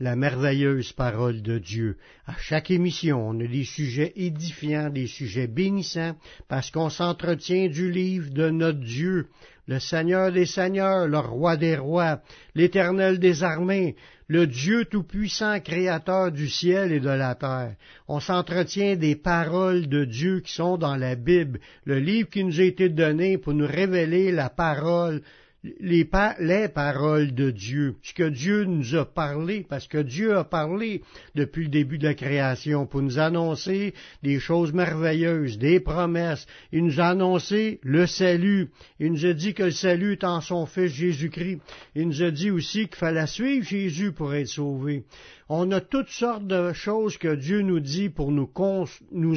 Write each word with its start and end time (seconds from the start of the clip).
la 0.00 0.16
merveilleuse 0.16 0.92
parole 0.92 1.42
de 1.42 1.58
Dieu. 1.58 1.96
À 2.26 2.34
chaque 2.38 2.70
émission, 2.70 3.28
on 3.28 3.40
a 3.40 3.46
des 3.46 3.64
sujets 3.64 4.12
édifiants, 4.16 4.90
des 4.90 5.06
sujets 5.06 5.46
bénissants, 5.46 6.16
parce 6.48 6.70
qu'on 6.70 6.90
s'entretient 6.90 7.68
du 7.68 7.90
livre 7.90 8.30
de 8.30 8.50
notre 8.50 8.80
Dieu, 8.80 9.26
le 9.66 9.80
Seigneur 9.80 10.32
des 10.32 10.46
Seigneurs, 10.46 11.08
le 11.08 11.18
Roi 11.18 11.56
des 11.56 11.76
Rois, 11.76 12.22
l'Éternel 12.54 13.18
des 13.18 13.42
armées, 13.42 13.96
le 14.28 14.46
Dieu 14.46 14.84
tout-puissant, 14.84 15.60
créateur 15.60 16.30
du 16.32 16.48
ciel 16.48 16.92
et 16.92 17.00
de 17.00 17.08
la 17.08 17.34
terre. 17.34 17.74
On 18.08 18.20
s'entretient 18.20 18.96
des 18.96 19.16
paroles 19.16 19.88
de 19.88 20.04
Dieu 20.04 20.40
qui 20.40 20.52
sont 20.52 20.78
dans 20.78 20.96
la 20.96 21.16
Bible, 21.16 21.60
le 21.84 21.98
livre 21.98 22.28
qui 22.28 22.44
nous 22.44 22.60
a 22.60 22.64
été 22.64 22.88
donné 22.88 23.36
pour 23.36 23.54
nous 23.54 23.66
révéler 23.66 24.32
la 24.32 24.48
parole 24.48 25.22
les, 25.64 26.04
paroles 26.04 27.34
de 27.34 27.50
Dieu, 27.50 27.96
ce 28.02 28.14
que 28.14 28.28
Dieu 28.28 28.64
nous 28.64 28.94
a 28.94 29.04
parlé, 29.04 29.66
parce 29.68 29.88
que 29.88 29.98
Dieu 29.98 30.36
a 30.36 30.44
parlé 30.44 31.02
depuis 31.34 31.64
le 31.64 31.70
début 31.70 31.98
de 31.98 32.06
la 32.06 32.14
création 32.14 32.86
pour 32.86 33.02
nous 33.02 33.18
annoncer 33.18 33.92
des 34.22 34.38
choses 34.38 34.72
merveilleuses, 34.72 35.58
des 35.58 35.80
promesses. 35.80 36.46
Il 36.72 36.84
nous 36.84 37.00
a 37.00 37.08
annoncé 37.08 37.80
le 37.82 38.06
salut. 38.06 38.68
Il 39.00 39.12
nous 39.12 39.26
a 39.26 39.32
dit 39.32 39.54
que 39.54 39.64
le 39.64 39.70
salut 39.72 40.12
est 40.12 40.24
en 40.24 40.40
son 40.40 40.64
Fils 40.66 40.92
Jésus-Christ. 40.92 41.60
Il 41.96 42.06
nous 42.06 42.22
a 42.22 42.30
dit 42.30 42.50
aussi 42.50 42.86
qu'il 42.86 42.96
fallait 42.96 43.26
suivre 43.26 43.66
Jésus 43.66 44.12
pour 44.12 44.34
être 44.34 44.48
sauvé. 44.48 45.04
On 45.50 45.70
a 45.72 45.80
toutes 45.80 46.10
sortes 46.10 46.46
de 46.46 46.74
choses 46.74 47.16
que 47.16 47.34
Dieu 47.34 47.62
nous 47.62 47.80
dit 47.80 48.10
pour 48.10 48.30
nous, 48.30 48.50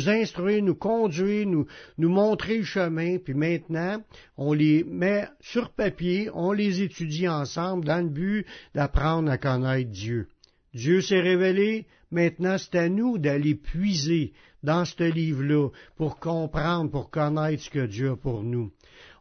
instruire, 0.09 0.61
nous 0.61 0.75
conduire, 0.75 1.47
nous, 1.47 1.67
nous 1.97 2.09
montrer 2.09 2.57
le 2.57 2.63
chemin, 2.65 3.17
puis 3.17 3.33
maintenant, 3.33 4.03
on 4.35 4.51
les 4.51 4.83
met 4.83 5.29
sur 5.39 5.69
papier, 5.69 6.29
on 6.33 6.51
les 6.51 6.81
étudie 6.81 7.29
ensemble 7.29 7.85
dans 7.85 8.03
le 8.03 8.09
but 8.09 8.45
d'apprendre 8.75 9.31
à 9.31 9.37
connaître 9.37 9.89
Dieu. 9.89 10.27
Dieu 10.73 10.99
s'est 10.99 11.21
révélé, 11.21 11.85
maintenant 12.11 12.57
c'est 12.57 12.75
à 12.75 12.89
nous 12.89 13.17
d'aller 13.17 13.55
puiser 13.55 14.33
dans 14.63 14.83
ce 14.83 15.03
livre-là 15.03 15.69
pour 15.95 16.19
comprendre, 16.19 16.91
pour 16.91 17.09
connaître 17.09 17.63
ce 17.63 17.69
que 17.69 17.85
Dieu 17.85 18.11
a 18.11 18.15
pour 18.17 18.43
nous. 18.43 18.71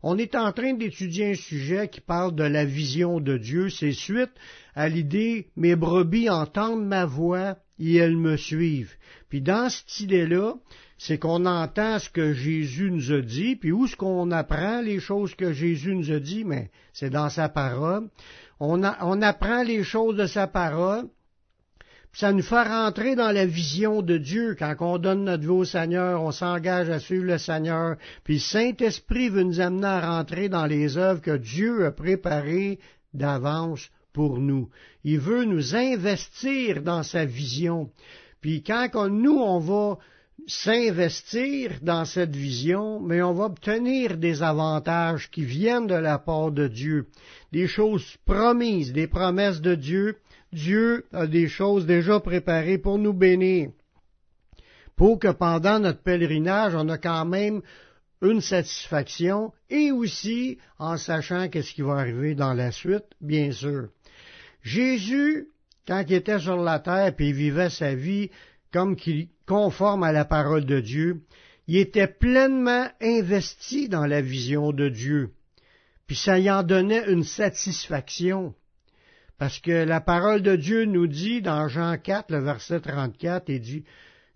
On 0.03 0.17
est 0.17 0.35
en 0.35 0.53
train 0.53 0.73
d'étudier 0.73 1.33
un 1.33 1.35
sujet 1.35 1.89
qui 1.89 2.01
parle 2.01 2.35
de 2.35 2.45
la 2.45 2.65
vision 2.65 3.21
de 3.21 3.37
Dieu. 3.37 3.69
C'est 3.69 3.93
suite 3.93 4.33
à 4.75 4.89
l'idée 4.89 5.49
mes 5.57 5.77
brebis 5.77 6.31
entendent 6.31 6.87
ma 6.87 7.05
voix 7.05 7.59
et 7.79 7.97
elles 7.97 8.17
me 8.17 8.37
suivent. 8.37 8.95
Puis 9.29 9.43
dans 9.43 9.69
cette 9.69 10.01
idée-là, 10.01 10.55
c'est 10.97 11.19
qu'on 11.19 11.47
entend 11.47 11.99
ce 11.99 12.11
que 12.11 12.33
Jésus 12.33 12.91
nous 12.91 13.13
a 13.13 13.21
dit, 13.21 13.57
puis 13.57 13.73
où 13.73 13.87
est-ce 13.87 13.97
qu'on 13.97 14.31
apprend 14.31 14.83
les 14.83 15.01
choses 15.01 15.35
que 15.35 15.53
Jésus 15.53 15.95
nous 15.95 16.13
a 16.13 16.21
dit, 16.21 16.45
mais 16.45 16.71
c'est 16.93 17.11
dans 17.11 17.31
sa 17.31 17.49
parole. 17.49 18.09
On, 18.59 18.83
on 18.83 19.23
apprend 19.23 19.63
les 19.63 19.83
choses 19.83 20.17
de 20.17 20.27
sa 20.27 20.47
parole, 20.47 21.07
ça 22.13 22.33
nous 22.33 22.43
fait 22.43 22.63
rentrer 22.63 23.15
dans 23.15 23.31
la 23.31 23.47
vision 23.47 24.03
de 24.03 24.19
Dieu. 24.19 24.57
Quand 24.59 24.75
on 24.81 24.99
donne 24.99 25.25
notre 25.25 25.43
vie 25.43 25.49
au 25.49 25.65
Seigneur, 25.65 26.23
on 26.23 26.33
s'engage 26.33 26.91
à 26.91 26.99
suivre 26.99 27.25
le 27.25 27.39
Seigneur. 27.39 27.97
Puis 28.25 28.35
le 28.35 28.41
Saint-Esprit 28.41 29.29
veut 29.29 29.45
nous 29.45 29.61
amener 29.61 29.87
à 29.87 30.17
rentrer 30.17 30.49
dans 30.49 30.67
les 30.67 30.99
œuvres 30.99 31.21
que 31.21 31.37
Dieu 31.37 31.87
a 31.87 31.93
préparées 31.93 32.81
d'avance 33.15 33.89
pour 34.13 34.39
nous. 34.39 34.69
Il 35.05 35.21
veut 35.21 35.45
nous 35.45 35.77
investir 35.77 36.83
dans 36.83 37.05
sa 37.05 37.25
vision. 37.25 37.91
Puis 38.41 38.63
quand 38.63 39.09
nous, 39.09 39.39
on 39.39 39.61
va 39.61 39.99
s'investir 40.47 41.79
dans 41.83 42.05
cette 42.05 42.35
vision, 42.35 42.99
mais 43.01 43.23
on 43.23 43.35
va 43.35 43.45
obtenir 43.45 44.17
des 44.17 44.43
avantages 44.43 45.31
qui 45.31 45.45
viennent 45.45 45.87
de 45.87 45.95
la 45.95 46.19
part 46.19 46.51
de 46.51 46.67
Dieu, 46.67 47.07
des 47.53 47.69
choses 47.69 48.17
promises, 48.25 48.93
des 48.93 49.07
promesses 49.07 49.61
de 49.61 49.75
Dieu 49.75 50.17
Dieu 50.53 51.05
a 51.13 51.27
des 51.27 51.49
choses 51.49 51.87
déjà 51.87 52.19
préparées 52.21 52.79
pour 52.79 52.99
nous 52.99 53.13
bénir, 53.13 53.71
pour 54.97 55.19
que 55.19 55.29
pendant 55.29 55.79
notre 55.79 56.03
pèlerinage, 56.03 56.75
on 56.75 56.89
a 56.89 56.99
quand 56.99 57.25
même 57.25 57.63
une 58.23 58.41
satisfaction 58.41 59.53
et 59.71 59.93
aussi 59.93 60.59
en 60.79 60.97
sachant 60.97 61.49
qu'est-ce 61.49 61.73
qui 61.73 61.83
va 61.83 61.95
arriver 61.95 62.35
dans 62.35 62.53
la 62.53 62.73
suite, 62.73 63.07
bien 63.21 63.53
sûr. 63.53 63.89
Jésus, 64.63 65.49
quand 65.87 66.05
il 66.07 66.15
était 66.15 66.39
sur 66.39 66.57
la 66.57 66.81
terre 66.81 67.15
et 67.19 67.25
il 67.29 67.35
vivait 67.35 67.71
sa 67.71 67.95
vie 67.95 68.31
comme 68.73 68.97
qu'il 68.97 69.29
conforme 69.47 70.03
à 70.03 70.13
la 70.13 70.25
parole 70.25 70.65
de 70.65 70.81
Dieu, 70.81 71.23
il 71.67 71.77
était 71.77 72.07
pleinement 72.07 72.89
investi 73.01 73.89
dans 73.89 74.07
la 74.07 74.21
vision 74.21 74.73
de 74.73 74.89
Dieu. 74.89 75.31
Puis 76.07 76.17
ça 76.17 76.39
y 76.39 76.51
en 76.51 76.63
donnait 76.63 77.11
une 77.11 77.25
satisfaction. 77.25 78.55
Parce 79.41 79.59
que 79.59 79.85
la 79.85 80.03
parole 80.03 80.43
de 80.43 80.55
Dieu 80.55 80.85
nous 80.85 81.07
dit 81.07 81.41
dans 81.41 81.67
Jean 81.67 81.97
4, 81.97 82.31
le 82.31 82.41
verset 82.41 82.81
34, 82.81 83.49
il 83.49 83.61
dit, 83.63 83.85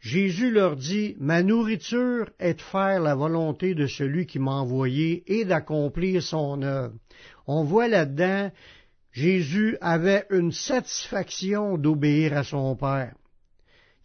Jésus 0.00 0.50
leur 0.50 0.76
dit, 0.76 1.14
Ma 1.20 1.42
nourriture 1.42 2.30
est 2.38 2.54
de 2.54 2.62
faire 2.62 3.02
la 3.02 3.14
volonté 3.14 3.74
de 3.74 3.86
celui 3.86 4.24
qui 4.24 4.38
m'a 4.38 4.52
envoyé 4.52 5.22
et 5.26 5.44
d'accomplir 5.44 6.22
son 6.22 6.62
œuvre. 6.62 6.94
On 7.46 7.64
voit 7.64 7.86
là-dedans, 7.86 8.50
Jésus 9.12 9.76
avait 9.82 10.24
une 10.30 10.52
satisfaction 10.52 11.76
d'obéir 11.76 12.34
à 12.34 12.42
son 12.42 12.74
Père. 12.74 13.12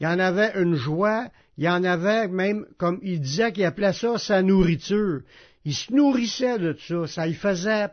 Il 0.02 0.08
en 0.08 0.20
avait 0.20 0.52
une 0.62 0.76
joie, 0.76 1.30
il 1.58 1.70
en 1.70 1.86
avait 1.86 2.28
même, 2.28 2.66
comme 2.78 3.00
il 3.04 3.22
disait 3.22 3.54
qu'il 3.54 3.64
appelait 3.64 3.94
ça 3.94 4.18
sa 4.18 4.42
nourriture. 4.42 5.22
Il 5.64 5.74
se 5.74 5.94
nourrissait 5.94 6.60
de 6.60 6.76
ça, 6.78 7.08
ça 7.08 7.26
lui 7.26 7.36
faisait 7.36 7.88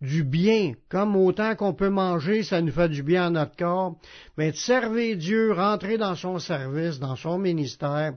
du 0.00 0.22
bien, 0.22 0.74
comme 0.88 1.16
autant 1.16 1.56
qu'on 1.56 1.74
peut 1.74 1.88
manger, 1.88 2.42
ça 2.42 2.60
nous 2.60 2.72
fait 2.72 2.88
du 2.88 3.02
bien 3.02 3.26
à 3.26 3.30
notre 3.30 3.56
corps, 3.56 3.96
mais 4.36 4.52
de 4.52 4.56
servir 4.56 5.16
Dieu, 5.16 5.52
rentrer 5.52 5.98
dans 5.98 6.14
son 6.14 6.38
service, 6.38 6.98
dans 6.98 7.16
son 7.16 7.38
ministère, 7.38 8.14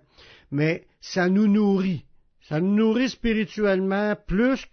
mais 0.51 0.85
ça 0.99 1.27
nous 1.27 1.47
nourrit. 1.47 2.05
Ça 2.47 2.59
nous 2.59 2.75
nourrit 2.75 3.09
spirituellement 3.09 4.15
plus 4.27 4.65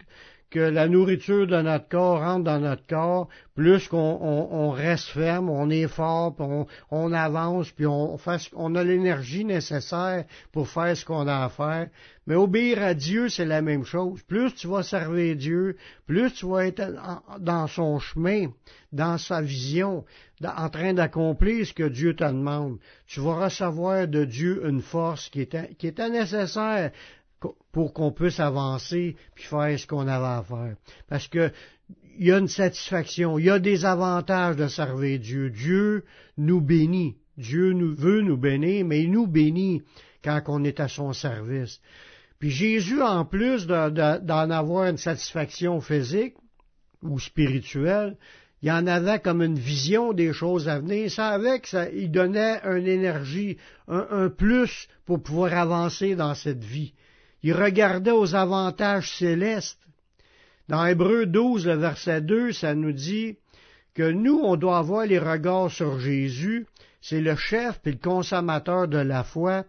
que 0.50 0.60
la 0.60 0.88
nourriture 0.88 1.46
de 1.46 1.60
notre 1.60 1.88
corps 1.88 2.20
rentre 2.20 2.44
dans 2.44 2.60
notre 2.60 2.86
corps, 2.86 3.28
plus 3.54 3.88
qu'on 3.88 4.70
reste 4.70 5.08
ferme, 5.08 5.50
on 5.50 5.68
est 5.68 5.88
fort, 5.88 6.34
on, 6.38 6.66
on, 6.90 7.12
avance, 7.12 7.70
puis 7.70 7.86
on, 7.86 8.16
on 8.54 8.74
a 8.74 8.84
l'énergie 8.84 9.44
nécessaire 9.44 10.24
pour 10.52 10.68
faire 10.68 10.96
ce 10.96 11.04
qu'on 11.04 11.26
a 11.26 11.44
à 11.44 11.48
faire. 11.48 11.88
Mais 12.26 12.34
obéir 12.34 12.82
à 12.82 12.94
Dieu, 12.94 13.28
c'est 13.28 13.46
la 13.46 13.62
même 13.62 13.84
chose. 13.84 14.22
Plus 14.22 14.54
tu 14.54 14.68
vas 14.68 14.82
servir 14.82 15.34
Dieu, 15.34 15.76
plus 16.06 16.32
tu 16.34 16.46
vas 16.46 16.66
être 16.66 16.82
dans 17.40 17.66
son 17.66 17.98
chemin, 17.98 18.48
dans 18.92 19.18
sa 19.18 19.40
vision, 19.40 20.04
en 20.44 20.68
train 20.68 20.92
d'accomplir 20.92 21.66
ce 21.66 21.72
que 21.72 21.88
Dieu 21.88 22.14
te 22.14 22.24
demande. 22.24 22.78
Tu 23.06 23.20
vas 23.20 23.44
recevoir 23.44 24.06
de 24.06 24.24
Dieu 24.24 24.62
une 24.68 24.82
force 24.82 25.30
qui 25.30 25.40
était, 25.40 25.74
qui 25.78 25.86
était 25.86 26.10
nécessaire 26.10 26.92
pour 27.72 27.92
qu'on 27.92 28.10
puisse 28.10 28.40
avancer 28.40 29.16
puis 29.34 29.44
faire 29.44 29.78
ce 29.78 29.86
qu'on 29.86 30.08
avait 30.08 30.26
à 30.26 30.44
faire. 30.46 30.76
Parce 31.08 31.28
que 31.28 31.52
il 32.18 32.26
y 32.26 32.32
a 32.32 32.38
une 32.38 32.48
satisfaction, 32.48 33.38
il 33.38 33.44
y 33.44 33.50
a 33.50 33.60
des 33.60 33.84
avantages 33.84 34.56
de 34.56 34.66
servir 34.66 35.20
Dieu. 35.20 35.50
Dieu 35.50 36.04
nous 36.36 36.60
bénit. 36.60 37.16
Dieu 37.36 37.72
nous 37.72 37.94
veut 37.94 38.22
nous 38.22 38.36
bénir, 38.36 38.84
mais 38.84 39.02
il 39.02 39.12
nous 39.12 39.28
bénit 39.28 39.82
quand 40.24 40.42
on 40.48 40.64
est 40.64 40.80
à 40.80 40.88
son 40.88 41.12
service. 41.12 41.80
Puis 42.40 42.50
Jésus, 42.50 43.00
en 43.00 43.24
plus 43.24 43.68
d'en 43.68 44.50
avoir 44.50 44.86
une 44.86 44.96
satisfaction 44.96 45.80
physique 45.80 46.34
ou 47.02 47.20
spirituelle, 47.20 48.16
il 48.62 48.72
en 48.72 48.88
avait 48.88 49.20
comme 49.20 49.40
une 49.40 49.58
vision 49.58 50.12
des 50.12 50.32
choses 50.32 50.68
à 50.68 50.80
venir. 50.80 51.12
Ça 51.12 51.28
avec, 51.28 51.68
ça, 51.68 51.88
il 51.90 52.10
donnait 52.10 52.60
une 52.64 52.88
énergie, 52.88 53.56
un 53.86 54.28
plus 54.28 54.88
pour 55.06 55.22
pouvoir 55.22 55.54
avancer 55.54 56.16
dans 56.16 56.34
cette 56.34 56.64
vie 56.64 56.94
il 57.42 57.52
regardait 57.52 58.10
aux 58.10 58.34
avantages 58.34 59.16
célestes. 59.16 59.78
Dans 60.68 60.84
Hébreu 60.84 61.26
12, 61.26 61.66
le 61.66 61.74
verset 61.74 62.20
2, 62.20 62.52
ça 62.52 62.74
nous 62.74 62.92
dit 62.92 63.36
que 63.94 64.10
nous, 64.10 64.40
on 64.42 64.56
doit 64.56 64.78
avoir 64.78 65.06
les 65.06 65.18
regards 65.18 65.70
sur 65.70 65.98
Jésus, 65.98 66.66
c'est 67.00 67.20
le 67.20 67.36
chef 67.36 67.80
et 67.84 67.92
le 67.92 67.98
consommateur 67.98 68.88
de 68.88 68.98
la 68.98 69.24
foi. 69.24 69.64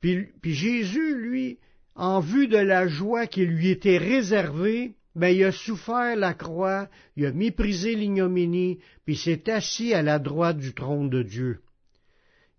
Puis, 0.00 0.28
puis, 0.40 0.54
Jésus, 0.54 1.16
lui, 1.16 1.58
en 1.94 2.20
vue 2.20 2.48
de 2.48 2.58
la 2.58 2.86
joie 2.86 3.26
qui 3.26 3.44
lui 3.44 3.70
était 3.70 3.98
réservée, 3.98 4.94
ben, 5.14 5.28
il 5.28 5.44
a 5.44 5.52
souffert 5.52 6.14
la 6.14 6.34
croix, 6.34 6.88
il 7.16 7.26
a 7.26 7.32
méprisé 7.32 7.94
l'ignominie, 7.94 8.78
puis 9.04 9.16
s'est 9.16 9.50
assis 9.50 9.94
à 9.94 10.02
la 10.02 10.18
droite 10.18 10.58
du 10.58 10.74
trône 10.74 11.08
de 11.08 11.22
Dieu. 11.22 11.60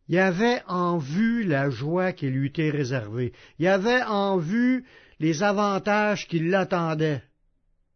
Il 0.10 0.18
avait 0.20 0.62
en 0.68 0.98
vue 0.98 1.44
la 1.44 1.70
joie 1.70 2.14
qui 2.14 2.28
lui 2.30 2.48
était 2.48 2.70
réservée. 2.70 3.34
Il 3.60 3.68
avait 3.68 4.04
en 4.04 4.38
vue 4.38 4.86
les 5.20 5.44
avantages 5.44 6.28
qui 6.28 6.40
l'attendaient. 6.40 7.24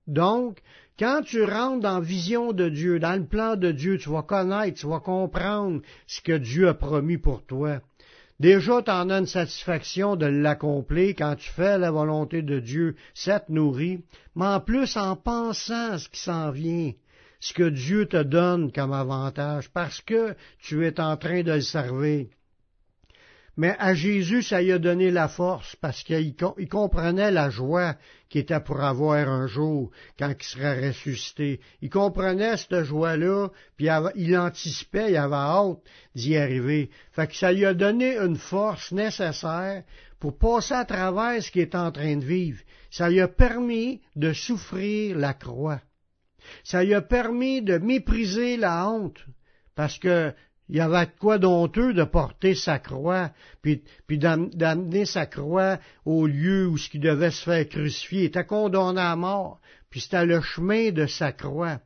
Donc, 0.07 0.59
quand 0.99 1.21
tu 1.23 1.43
rentres 1.43 1.81
dans 1.81 1.99
vision 1.99 2.51
de 2.51 2.69
Dieu, 2.69 2.99
dans 2.99 3.15
le 3.15 3.25
plan 3.25 3.55
de 3.55 3.71
Dieu, 3.71 3.97
tu 3.97 4.09
vas 4.09 4.23
connaître, 4.23 4.79
tu 4.79 4.87
vas 4.87 4.99
comprendre 4.99 5.81
ce 6.05 6.21
que 6.21 6.37
Dieu 6.37 6.67
a 6.67 6.73
promis 6.73 7.17
pour 7.17 7.45
toi. 7.45 7.79
Déjà, 8.39 8.81
tu 8.81 8.91
en 8.91 9.09
as 9.09 9.19
une 9.19 9.27
satisfaction 9.27 10.15
de 10.15 10.25
l'accomplir 10.25 11.13
quand 11.17 11.35
tu 11.35 11.49
fais 11.51 11.77
la 11.77 11.91
volonté 11.91 12.41
de 12.41 12.59
Dieu, 12.59 12.95
ça 13.13 13.39
te 13.39 13.51
nourrit, 13.51 14.03
mais 14.35 14.47
en 14.47 14.59
plus 14.59 14.97
en 14.97 15.15
pensant 15.15 15.97
ce 15.97 16.09
qui 16.09 16.19
s'en 16.19 16.49
vient, 16.49 16.91
ce 17.41 17.53
que 17.53 17.69
Dieu 17.69 18.05
te 18.05 18.21
donne 18.23 18.71
comme 18.71 18.93
avantage, 18.93 19.69
parce 19.71 19.99
que 19.99 20.35
tu 20.59 20.85
es 20.85 20.99
en 20.99 21.17
train 21.17 21.41
de 21.41 21.53
le 21.53 21.61
servir. 21.61 22.27
Mais 23.57 23.75
à 23.79 23.93
Jésus, 23.93 24.43
ça 24.43 24.61
lui 24.61 24.71
a 24.71 24.79
donné 24.79 25.11
la 25.11 25.27
force 25.27 25.75
parce 25.75 26.03
qu'il 26.03 26.35
comprenait 26.69 27.31
la 27.31 27.49
joie 27.49 27.95
qui 28.29 28.39
était 28.39 28.61
pour 28.61 28.81
avoir 28.81 29.27
un 29.27 29.45
jour 29.47 29.91
quand 30.17 30.33
il 30.39 30.43
serait 30.43 30.87
ressuscité. 30.87 31.59
Il 31.81 31.89
comprenait 31.89 32.55
cette 32.55 32.83
joie-là, 32.83 33.49
puis 33.75 33.89
il 34.15 34.37
anticipait, 34.37 35.11
il 35.11 35.17
avait 35.17 35.35
hâte 35.35 35.79
d'y 36.15 36.37
arriver. 36.37 36.89
Fait 37.11 37.27
que 37.27 37.35
ça 37.35 37.51
lui 37.51 37.65
a 37.65 37.73
donné 37.73 38.17
une 38.17 38.37
force 38.37 38.93
nécessaire 38.93 39.83
pour 40.19 40.37
passer 40.37 40.75
à 40.75 40.85
travers 40.85 41.43
ce 41.43 41.51
qu'il 41.51 41.63
est 41.63 41.75
en 41.75 41.91
train 41.91 42.15
de 42.15 42.25
vivre. 42.25 42.61
Ça 42.89 43.09
lui 43.09 43.19
a 43.19 43.27
permis 43.27 44.01
de 44.15 44.31
souffrir 44.31 45.17
la 45.17 45.33
croix. 45.33 45.81
Ça 46.63 46.83
lui 46.83 46.93
a 46.93 47.01
permis 47.01 47.61
de 47.61 47.77
mépriser 47.77 48.57
la 48.57 48.87
honte, 48.87 49.25
parce 49.75 49.97
que 49.97 50.33
il 50.71 50.77
y 50.77 50.79
avait 50.79 51.09
quoi 51.19 51.37
d'honteux 51.37 51.93
de 51.93 52.05
porter 52.05 52.55
sa 52.55 52.79
croix, 52.79 53.31
puis, 53.61 53.83
d'amener 54.17 55.05
sa 55.05 55.25
croix 55.25 55.79
au 56.05 56.27
lieu 56.27 56.65
où 56.65 56.77
ce 56.77 56.89
qui 56.89 56.97
devait 56.97 57.31
se 57.31 57.43
faire 57.43 57.67
crucifier. 57.67 58.21
Il 58.21 58.25
était 58.27 58.45
condamné 58.45 59.01
à 59.01 59.17
mort, 59.17 59.59
puis 59.89 59.99
c'était 59.99 60.25
le 60.25 60.39
chemin 60.39 60.91
de 60.91 61.07
sa 61.07 61.33
croix. 61.33 61.81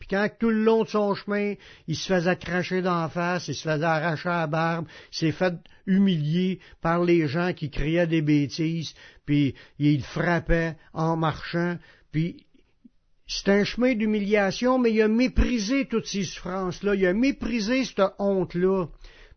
Puis 0.00 0.08
quand 0.08 0.28
tout 0.36 0.50
le 0.50 0.64
long 0.64 0.82
de 0.82 0.88
son 0.88 1.14
chemin, 1.14 1.54
il 1.86 1.94
se 1.94 2.12
faisait 2.12 2.34
cracher 2.34 2.82
d'en 2.82 3.08
face, 3.08 3.46
il 3.46 3.54
se 3.54 3.62
faisait 3.62 3.84
arracher 3.84 4.30
la 4.30 4.48
barbe, 4.48 4.88
il 5.12 5.16
s'est 5.16 5.30
fait 5.30 5.54
humilier 5.86 6.58
par 6.80 7.04
les 7.04 7.28
gens 7.28 7.52
qui 7.52 7.70
criaient 7.70 8.08
des 8.08 8.20
bêtises, 8.20 8.94
puis 9.24 9.54
il 9.78 10.02
frappait 10.02 10.74
en 10.92 11.16
marchant, 11.16 11.78
puis 12.10 12.44
c'est 13.34 13.50
un 13.50 13.64
chemin 13.64 13.94
d'humiliation, 13.94 14.78
mais 14.78 14.92
il 14.92 15.00
a 15.00 15.08
méprisé 15.08 15.86
toutes 15.86 16.06
ces 16.06 16.24
souffrances-là, 16.24 16.94
il 16.94 17.06
a 17.06 17.14
méprisé 17.14 17.84
cette 17.84 18.02
honte-là, 18.18 18.86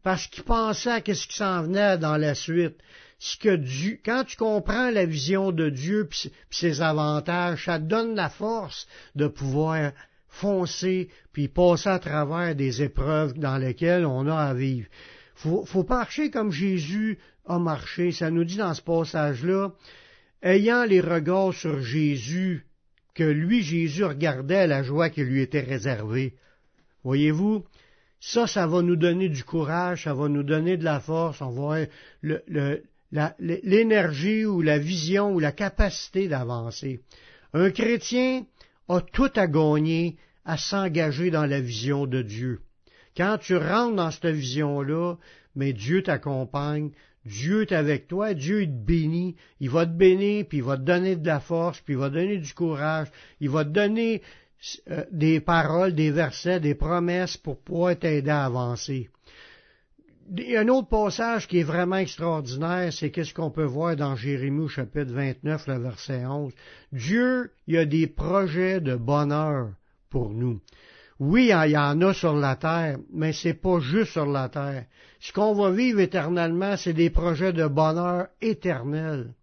parce 0.04 0.28
qu'il 0.28 0.44
pensait 0.44 0.92
à 0.92 1.02
ce 1.02 1.28
qui 1.28 1.36
s'en 1.36 1.64
venait 1.64 1.98
dans 1.98 2.18
la 2.18 2.36
suite. 2.36 2.76
Ce 3.20 3.38
que 3.38 3.56
Dieu, 3.56 3.98
quand 4.04 4.26
tu 4.26 4.36
comprends 4.36 4.90
la 4.90 5.06
vision 5.06 5.54
de 5.54 5.70
Dieu 5.70 6.10
et 6.26 6.30
ses 6.50 6.82
avantages, 6.82 7.66
ça 7.66 7.80
te 7.80 7.86
donne 7.86 8.16
la 8.16 8.30
force 8.30 8.86
de 9.16 9.28
pouvoir 9.28 9.94
foncer 10.28 11.10
puis 11.32 11.48
passer 11.48 11.90
à 11.90 12.00
travers 12.00 12.54
des 12.54 12.84
épreuves 12.84 13.34
dans 13.40 13.58
lesquelles 13.58 14.06
on 14.06 14.28
a 14.28 14.36
à 14.36 14.54
vivre. 14.54 14.90
Faut, 15.36 15.66
faut 15.66 15.86
marcher 15.88 16.30
comme 16.30 16.52
Jésus 16.52 17.18
a 17.46 17.58
marché. 17.60 18.12
Ça 18.12 18.30
nous 18.30 18.44
dit 18.44 18.58
dans 18.58 18.74
ce 18.74 18.82
passage-là, 18.82 19.72
ayant 20.44 20.84
les 20.84 21.02
regards 21.02 21.54
sur 21.54 21.82
Jésus, 21.82 22.65
que 23.16 23.24
lui, 23.24 23.64
Jésus, 23.64 24.04
regardait 24.04 24.68
la 24.68 24.84
joie 24.84 25.10
qui 25.10 25.24
lui 25.24 25.42
était 25.42 25.62
réservée. 25.62 26.36
Voyez-vous, 27.04 27.64
ça, 28.20 28.46
ça 28.46 28.68
va 28.68 28.82
nous 28.82 28.96
donner 28.96 29.30
du 29.30 29.44
courage, 29.44 30.04
ça 30.04 30.14
va 30.14 30.28
nous 30.28 30.44
donner 30.44 30.78
de 30.78 30.84
la 30.84 31.00
force, 31.00 31.42
on 31.42 31.52
va 31.52 31.86
l'énergie 33.40 34.46
ou 34.46 34.62
la 34.62 34.78
vision 34.78 35.32
ou 35.34 35.40
la 35.40 35.52
capacité 35.52 36.28
d'avancer. 36.28 37.02
Un 37.54 37.72
chrétien 37.72 38.46
a 38.90 39.02
tout 39.02 39.32
à 39.36 39.48
gagner 39.48 40.18
à 40.44 40.58
s'engager 40.58 41.32
dans 41.32 41.46
la 41.46 41.62
vision 41.62 42.06
de 42.06 42.22
Dieu. 42.22 42.60
Quand 43.16 43.38
tu 43.38 43.56
rentres 43.56 43.96
dans 43.96 44.12
cette 44.12 44.26
vision-là, 44.26 45.16
mais 45.56 45.72
Dieu 45.72 46.04
t'accompagne, 46.04 46.92
Dieu 47.26 47.64
est 47.64 47.72
avec 47.72 48.08
toi, 48.08 48.34
Dieu 48.34 48.66
te 48.66 48.72
bénit, 48.72 49.36
il 49.60 49.70
va 49.70 49.86
te 49.86 49.92
bénir, 49.92 50.46
puis 50.48 50.60
il 50.60 50.64
va 50.64 50.78
te 50.78 50.84
donner 50.84 51.16
de 51.16 51.26
la 51.26 51.40
force, 51.40 51.82
puis 51.82 51.96
il 51.96 52.00
va 52.00 52.10
te 52.10 52.16
donner 52.16 52.38
du 52.38 52.54
courage, 52.54 53.08
il 53.40 53.50
va 53.50 53.66
te 53.66 53.70
donner 53.70 54.22
euh, 54.90 55.04
des 55.12 55.40
paroles, 55.40 55.94
des 55.94 56.12
versets, 56.12 56.60
des 56.60 56.76
promesses 56.76 57.38
pour 57.38 57.60
pouvoir 57.60 57.98
t'aider 57.98 58.30
à 58.30 58.46
avancer. 58.46 59.10
Il 60.38 60.50
y 60.50 60.56
a 60.56 60.62
un 60.62 60.68
autre 60.70 60.88
passage 60.88 61.48
qui 61.48 61.60
est 61.60 61.64
vraiment 61.64 61.98
extraordinaire, 61.98 62.92
c'est 62.92 63.12
qu'est-ce 63.12 63.34
qu'on 63.34 63.52
peut 63.52 63.64
voir 63.64 63.96
dans 63.96 64.16
Jérémie 64.16 64.64
au 64.64 64.68
chapitre 64.68 65.12
29, 65.12 65.68
le 65.68 65.78
verset 65.78 66.26
11. 66.26 66.52
Dieu, 66.92 67.52
il 67.68 67.78
a 67.78 67.86
des 67.86 68.08
projets 68.08 68.82
de 68.82 68.96
bonheur 68.96 69.70
pour 70.10 70.32
nous. 70.32 70.60
Oui, 71.20 71.50
il 71.50 71.72
y 71.72 71.78
en 71.78 72.02
a 72.02 72.14
sur 72.14 72.36
la 72.36 72.58
terre, 72.58 72.98
mais 73.14 73.32
c'est 73.32 73.54
pas 73.54 73.80
juste 73.80 74.12
sur 74.12 74.26
la 74.26 74.50
terre. 74.50 74.86
Ce 75.20 75.32
qu'on 75.32 75.54
va 75.54 75.72
vivre 75.72 76.02
éternellement, 76.02 76.76
c'est 76.76 76.94
des 76.94 77.10
projets 77.10 77.54
de 77.54 77.68
bonheur 77.68 78.28
éternel. 78.42 79.34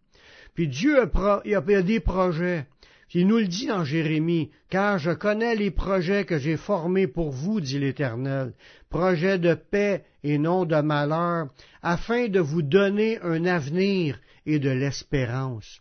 Puis 0.55 0.69
Dieu 0.69 1.01
a, 1.01 1.43
a, 1.45 1.83
des 1.83 2.01
projets. 2.01 2.67
Il 3.15 3.27
nous 3.27 3.39
le 3.39 3.47
dit 3.47 3.67
dans 3.67 3.85
Jérémie, 3.85 4.51
car 4.71 4.99
je 4.99 5.11
connais 5.11 5.55
les 5.55 5.71
projets 5.71 6.25
que 6.25 6.39
j'ai 6.39 6.57
formés 6.57 7.07
pour 7.07 7.31
vous, 7.31 7.61
dit 7.61 7.79
l'Éternel, 7.79 8.53
projets 8.89 9.39
de 9.39 9.55
paix 9.55 10.05
et 10.23 10.39
non 10.39 10.65
de 10.65 10.81
malheur, 10.81 11.49
afin 11.83 12.29
de 12.29 12.41
vous 12.41 12.63
donner 12.63 13.19
un 13.23 13.45
avenir 13.45 14.19
et 14.47 14.59
de 14.59 14.71
l'espérance. 14.71 15.81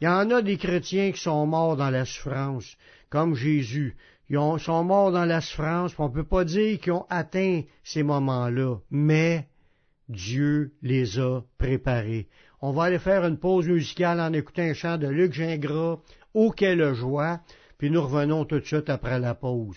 Il 0.00 0.04
y 0.04 0.08
en 0.08 0.30
a 0.30 0.42
des 0.42 0.56
chrétiens 0.56 1.12
qui 1.12 1.20
sont 1.20 1.46
morts 1.46 1.76
dans 1.76 1.90
la 1.90 2.04
souffrance, 2.04 2.76
comme 3.08 3.34
Jésus. 3.34 3.96
Ils 4.32 4.60
sont 4.60 4.82
morts 4.82 5.12
dans 5.12 5.26
la 5.26 5.42
souffrance, 5.42 5.92
on 5.98 6.08
ne 6.08 6.14
peut 6.14 6.24
pas 6.24 6.46
dire 6.46 6.80
qu'ils 6.80 6.94
ont 6.94 7.04
atteint 7.10 7.60
ces 7.84 8.02
moments-là, 8.02 8.76
mais 8.90 9.46
Dieu 10.08 10.72
les 10.80 11.18
a 11.18 11.42
préparés. 11.58 12.28
On 12.62 12.72
va 12.72 12.84
aller 12.84 12.98
faire 12.98 13.26
une 13.26 13.36
pause 13.36 13.68
musicale 13.68 14.20
en 14.20 14.32
écoutant 14.32 14.62
un 14.62 14.72
chant 14.72 14.96
de 14.96 15.06
Luc 15.06 15.34
Gingras, 15.34 15.98
Ô 16.32 16.50
quelle 16.50 16.94
joie, 16.94 17.40
puis 17.76 17.90
nous 17.90 18.00
revenons 18.00 18.46
tout 18.46 18.58
de 18.58 18.64
suite 18.64 18.88
après 18.88 19.18
la 19.18 19.34
pause. 19.34 19.76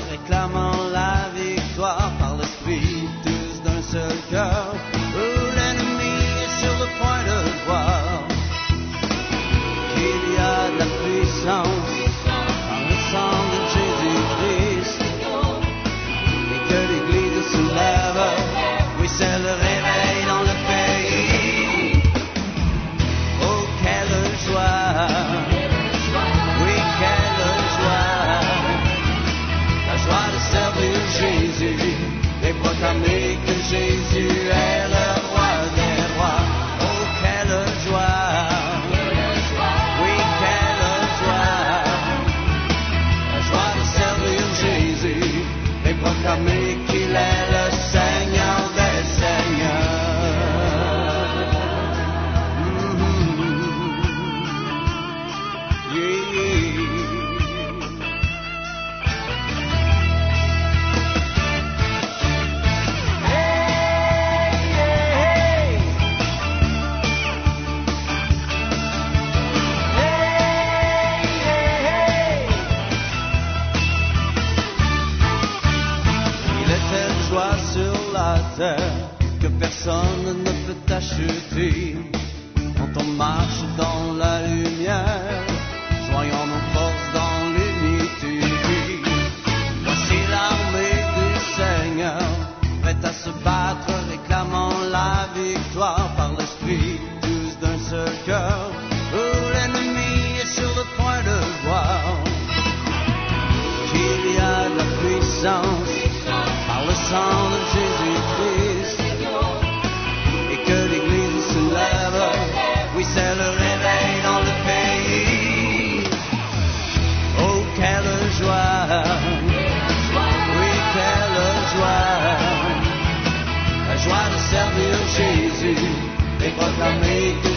but 126.61 126.79
I 126.79 127.50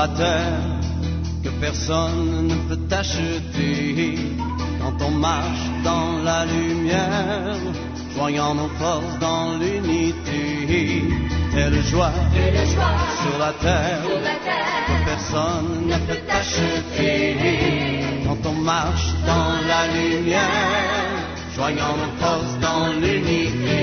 la 0.00 0.08
terre 0.08 0.80
que 1.44 1.50
personne 1.60 2.48
ne 2.48 2.56
peut 2.68 2.94
acheter 3.02 4.16
quand 4.80 4.96
on 5.08 5.10
marche 5.10 5.66
dans 5.84 6.22
la 6.28 6.46
lumière, 6.46 7.56
joignant 8.14 8.54
nos 8.54 8.70
forces 8.80 9.18
dans 9.18 9.58
l'unité. 9.60 11.04
Telle 11.54 11.82
joie 11.92 12.12
sur 13.22 13.36
la 13.44 13.52
terre 13.66 14.06
que 14.88 14.96
personne 15.10 15.72
ne 15.92 15.98
peut 16.06 16.24
acheter 16.40 17.36
quand 18.24 18.42
on 18.52 18.56
marche 18.74 19.08
dans 19.26 19.52
la 19.72 19.82
lumière, 19.98 21.18
joignant 21.56 21.94
nos 22.02 22.12
forces 22.24 22.56
dans 22.68 22.86
l'unité. 23.02 23.80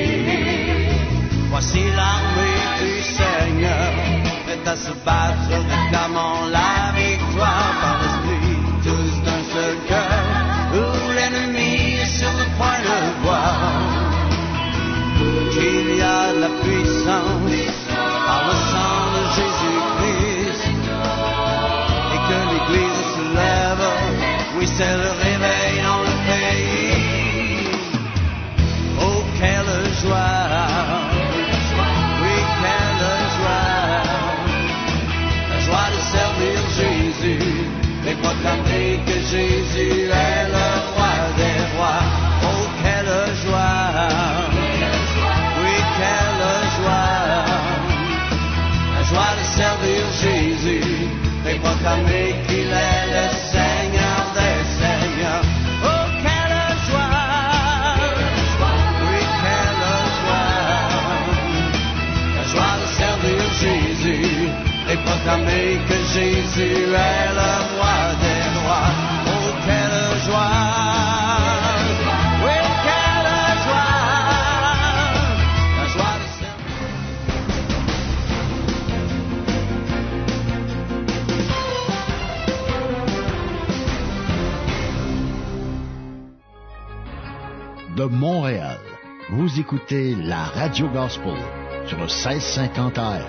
Voici 1.52 1.82
l'armée 2.00 2.64
du 2.82 2.94
Seigneur, 3.20 3.94
à 4.68 4.76
se 4.76 4.92
battre, 5.06 5.48
réclamant 5.50 6.46
la 6.52 6.92
victoire 7.00 7.72
par 7.82 7.96
l'esprit, 8.02 8.58
tous 8.84 9.12
d'un 9.24 9.44
seul 9.54 9.76
cœur, 9.88 10.24
où 10.74 11.12
l'ennemi 11.16 11.96
est 12.02 12.14
sur 12.20 12.32
le 12.42 12.46
point 12.58 12.82
de 12.90 13.00
voir 13.24 13.56
qu'il 15.54 15.96
y 15.96 16.02
a 16.02 16.34
la 16.44 16.50
puissance 16.64 17.78
par 18.28 18.42
le 18.48 18.56
sang 18.72 19.00
de 19.16 19.22
Jésus-Christ 19.38 20.64
et 22.14 22.20
que 22.28 22.40
l'Église 22.52 23.04
se 23.16 23.24
lève. 23.40 23.86
Oui, 24.58 24.68
c'est 24.68 24.98
le 24.98 25.17
jeans 39.30 40.07
écoutez 89.68 90.16
la 90.16 90.46
Radio 90.46 90.88
Gospel 90.88 91.36
sur 91.88 91.98
le 91.98 92.06
1650 92.06 92.98
AM. 93.00 93.22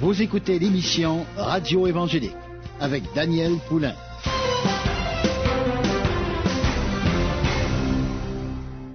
Vous 0.00 0.20
écoutez 0.20 0.58
l'émission 0.58 1.24
Radio 1.36 1.86
Évangélique 1.86 2.34
avec 2.80 3.04
Daniel 3.14 3.52
Poulain. 3.68 3.94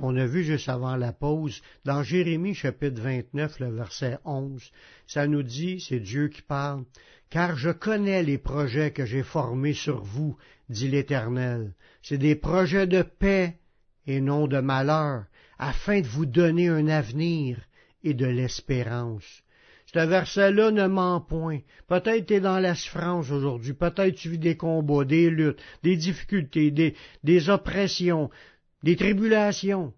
On 0.01 0.17
a 0.17 0.25
vu 0.25 0.43
juste 0.43 0.67
avant 0.67 0.97
la 0.97 1.13
pause, 1.13 1.61
dans 1.85 2.03
Jérémie 2.03 2.53
chapitre 2.53 3.01
29, 3.01 3.61
le 3.61 3.73
verset 3.73 4.17
11, 4.25 4.61
ça 5.07 5.27
nous 5.27 5.43
dit, 5.43 5.79
c'est 5.79 6.01
Dieu 6.01 6.27
qui 6.27 6.41
parle, 6.41 6.83
car 7.33 7.57
je 7.57 7.71
connais 7.71 8.21
les 8.21 8.37
projets 8.37 8.91
que 8.91 9.07
j'ai 9.07 9.23
formés 9.23 9.73
sur 9.73 10.03
vous, 10.03 10.37
dit 10.69 10.87
l'Éternel. 10.87 11.73
C'est 12.03 12.19
des 12.19 12.35
projets 12.35 12.85
de 12.85 13.01
paix 13.01 13.57
et 14.05 14.21
non 14.21 14.45
de 14.45 14.59
malheur, 14.59 15.23
afin 15.57 16.01
de 16.01 16.05
vous 16.05 16.27
donner 16.27 16.67
un 16.67 16.87
avenir 16.87 17.57
et 18.03 18.13
de 18.13 18.27
l'espérance. 18.27 19.41
Ce 19.91 19.97
verset-là 19.97 20.69
ne 20.69 20.85
ment 20.85 21.21
point. 21.21 21.61
Peut-être 21.87 22.27
tu 22.27 22.35
es 22.35 22.39
dans 22.39 22.59
la 22.59 22.75
souffrance 22.75 23.31
aujourd'hui, 23.31 23.73
peut-être 23.73 24.13
tu 24.13 24.29
vis 24.29 24.37
des 24.37 24.55
combats, 24.55 25.03
des 25.03 25.31
luttes, 25.31 25.59
des 25.81 25.97
difficultés, 25.97 26.69
des, 26.69 26.93
des 27.23 27.49
oppressions, 27.49 28.29
des 28.83 28.95
tribulations. 28.95 29.91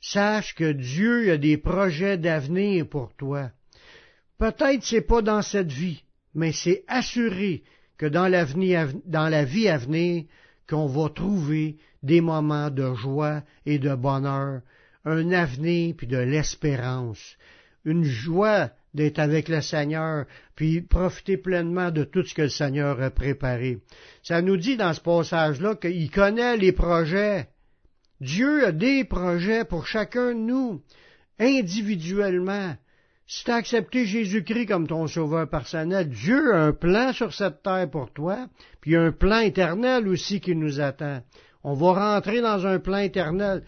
Sache 0.00 0.54
que 0.54 0.72
Dieu 0.72 1.32
a 1.32 1.36
des 1.36 1.58
projets 1.58 2.16
d'avenir 2.16 2.88
pour 2.88 3.14
toi. 3.14 3.50
Peut-être 4.38 4.84
c'est 4.84 5.02
pas 5.02 5.20
dans 5.20 5.42
cette 5.42 5.72
vie, 5.72 6.02
mais 6.36 6.52
c'est 6.52 6.84
assuré 6.86 7.64
que 7.98 8.06
dans, 8.06 8.28
l'avenir, 8.28 8.90
dans 9.06 9.28
la 9.28 9.44
vie 9.44 9.68
à 9.68 9.78
venir, 9.78 10.24
qu'on 10.68 10.86
va 10.86 11.08
trouver 11.08 11.78
des 12.02 12.20
moments 12.20 12.70
de 12.70 12.94
joie 12.94 13.42
et 13.64 13.78
de 13.78 13.94
bonheur, 13.94 14.60
un 15.04 15.32
avenir 15.32 15.94
puis 15.96 16.06
de 16.06 16.18
l'espérance, 16.18 17.36
une 17.84 18.04
joie 18.04 18.70
d'être 18.92 19.18
avec 19.18 19.48
le 19.48 19.60
Seigneur, 19.62 20.26
puis 20.54 20.82
profiter 20.82 21.36
pleinement 21.36 21.90
de 21.90 22.04
tout 22.04 22.24
ce 22.24 22.34
que 22.34 22.42
le 22.42 22.48
Seigneur 22.48 23.00
a 23.00 23.10
préparé. 23.10 23.78
Ça 24.22 24.42
nous 24.42 24.56
dit 24.56 24.76
dans 24.76 24.92
ce 24.92 25.00
passage-là 25.00 25.76
qu'il 25.76 26.10
connaît 26.10 26.56
les 26.56 26.72
projets. 26.72 27.48
Dieu 28.20 28.66
a 28.66 28.72
des 28.72 29.04
projets 29.04 29.64
pour 29.64 29.86
chacun 29.86 30.28
de 30.28 30.40
nous, 30.40 30.82
individuellement. 31.38 32.74
Si 33.28 33.42
tu 33.42 33.50
as 33.50 33.56
accepté 33.56 34.06
Jésus-Christ 34.06 34.66
comme 34.66 34.86
ton 34.86 35.08
sauveur 35.08 35.48
personnel, 35.48 36.08
Dieu 36.08 36.54
a 36.54 36.66
un 36.66 36.72
plan 36.72 37.12
sur 37.12 37.34
cette 37.34 37.60
terre 37.60 37.90
pour 37.90 38.12
toi, 38.12 38.46
puis 38.80 38.92
il 38.92 38.94
y 38.94 38.96
a 38.96 39.02
un 39.02 39.10
plan 39.10 39.40
éternel 39.40 40.06
aussi 40.06 40.40
qui 40.40 40.54
nous 40.54 40.80
attend. 40.80 41.22
On 41.64 41.74
va 41.74 42.14
rentrer 42.14 42.40
dans 42.40 42.64
un 42.68 42.78
plan 42.78 42.98
éternel. 42.98 43.64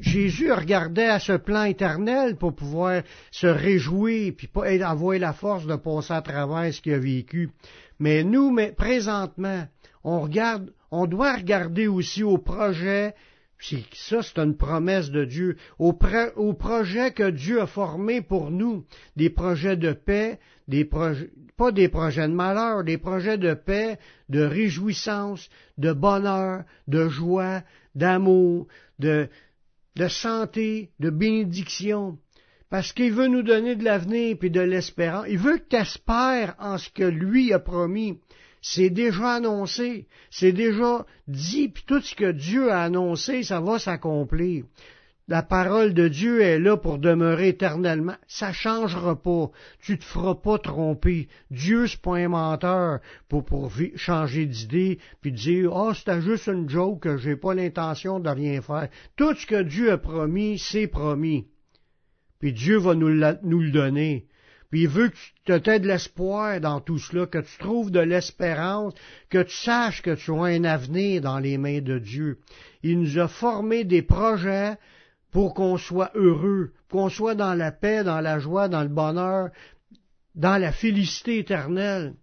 Jésus 0.00 0.50
regardait 0.50 1.06
à 1.06 1.20
ce 1.20 1.34
plan 1.34 1.62
éternel 1.62 2.34
pour 2.34 2.56
pouvoir 2.56 3.02
se 3.30 3.46
réjouir, 3.46 4.32
puis 4.36 4.50
avoir 4.82 5.16
la 5.20 5.32
force 5.32 5.66
de 5.66 5.76
passer 5.76 6.12
à 6.12 6.22
travers 6.22 6.74
ce 6.74 6.80
qu'il 6.80 6.94
a 6.94 6.98
vécu. 6.98 7.50
Mais 8.00 8.24
nous, 8.24 8.58
présentement, 8.76 9.68
on 10.02 10.22
regarde, 10.22 10.72
on 10.90 11.06
doit 11.06 11.36
regarder 11.36 11.86
aussi 11.86 12.24
au 12.24 12.38
projet 12.38 13.14
ça, 13.58 14.22
c'est 14.22 14.38
une 14.38 14.56
promesse 14.56 15.10
de 15.10 15.24
Dieu. 15.24 15.56
Au, 15.78 15.92
projet 15.92 17.12
que 17.12 17.30
Dieu 17.30 17.60
a 17.60 17.66
formé 17.66 18.20
pour 18.20 18.50
nous, 18.50 18.84
des 19.16 19.30
projets 19.30 19.76
de 19.76 19.92
paix, 19.92 20.38
des 20.68 20.84
projets, 20.84 21.30
pas 21.56 21.72
des 21.72 21.88
projets 21.88 22.28
de 22.28 22.34
malheur, 22.34 22.84
des 22.84 22.98
projets 22.98 23.38
de 23.38 23.54
paix, 23.54 23.98
de 24.28 24.42
réjouissance, 24.42 25.48
de 25.78 25.92
bonheur, 25.92 26.64
de 26.86 27.08
joie, 27.08 27.62
d'amour, 27.94 28.66
de, 28.98 29.28
de 29.96 30.08
santé, 30.08 30.90
de 31.00 31.10
bénédiction. 31.10 32.18
Parce 32.68 32.92
qu'il 32.92 33.12
veut 33.12 33.28
nous 33.28 33.42
donner 33.42 33.76
de 33.76 33.84
l'avenir 33.84 34.36
et 34.42 34.50
de 34.50 34.60
l'espérance. 34.60 35.26
Il 35.28 35.38
veut 35.38 35.58
que 35.58 35.68
tu 35.70 35.76
espères 35.76 36.56
en 36.58 36.78
ce 36.78 36.90
que 36.90 37.04
lui 37.04 37.52
a 37.52 37.58
promis. 37.58 38.18
C'est 38.68 38.90
déjà 38.90 39.34
annoncé, 39.34 40.08
c'est 40.28 40.50
déjà 40.50 41.06
dit, 41.28 41.68
puis 41.68 41.84
tout 41.86 42.00
ce 42.00 42.16
que 42.16 42.32
Dieu 42.32 42.72
a 42.72 42.82
annoncé, 42.82 43.44
ça 43.44 43.60
va 43.60 43.78
s'accomplir. 43.78 44.64
La 45.28 45.44
parole 45.44 45.94
de 45.94 46.08
Dieu 46.08 46.42
est 46.42 46.58
là 46.58 46.76
pour 46.76 46.98
demeurer 46.98 47.50
éternellement. 47.50 48.16
Ça 48.26 48.52
changera 48.52 49.22
pas. 49.22 49.52
Tu 49.80 49.98
te 49.98 50.04
feras 50.04 50.34
pas 50.34 50.58
tromper. 50.58 51.28
Dieu, 51.48 51.86
c'est 51.86 52.00
pas 52.00 52.16
un 52.16 52.26
menteur 52.26 52.98
pour, 53.28 53.44
pour 53.44 53.70
changer 53.94 54.46
d'idée 54.46 54.98
puis 55.20 55.30
dire, 55.30 55.70
oh, 55.72 55.94
c'était 55.94 56.20
juste 56.20 56.48
une 56.48 56.68
joke, 56.68 57.18
j'ai 57.18 57.36
pas 57.36 57.54
l'intention 57.54 58.18
de 58.18 58.30
rien 58.30 58.60
faire. 58.62 58.88
Tout 59.14 59.36
ce 59.36 59.46
que 59.46 59.62
Dieu 59.62 59.92
a 59.92 59.98
promis, 59.98 60.58
c'est 60.58 60.88
promis. 60.88 61.46
Puis 62.40 62.52
Dieu 62.52 62.78
va 62.78 62.96
nous 62.96 63.06
le 63.06 63.70
donner. 63.70 64.26
Puis 64.70 64.82
il 64.82 64.88
veut 64.88 65.10
que 65.44 65.58
tu 65.58 65.70
aies 65.70 65.80
de 65.80 65.86
l'espoir 65.86 66.60
dans 66.60 66.80
tout 66.80 66.98
cela, 66.98 67.26
que 67.26 67.38
tu 67.38 67.58
trouves 67.58 67.90
de 67.90 68.00
l'espérance, 68.00 68.94
que 69.30 69.42
tu 69.42 69.54
saches 69.54 70.02
que 70.02 70.14
tu 70.14 70.32
as 70.32 70.42
un 70.42 70.64
avenir 70.64 71.20
dans 71.20 71.38
les 71.38 71.58
mains 71.58 71.80
de 71.80 71.98
Dieu. 71.98 72.38
Il 72.82 73.00
nous 73.00 73.18
a 73.18 73.28
formé 73.28 73.84
des 73.84 74.02
projets 74.02 74.76
pour 75.30 75.54
qu'on 75.54 75.76
soit 75.76 76.10
heureux, 76.14 76.72
qu'on 76.90 77.08
soit 77.08 77.34
dans 77.34 77.54
la 77.54 77.70
paix, 77.70 78.04
dans 78.04 78.20
la 78.20 78.38
joie, 78.38 78.68
dans 78.68 78.82
le 78.82 78.88
bonheur, 78.88 79.50
dans 80.34 80.56
la 80.56 80.72
félicité 80.72 81.38
éternelle. 81.38 82.14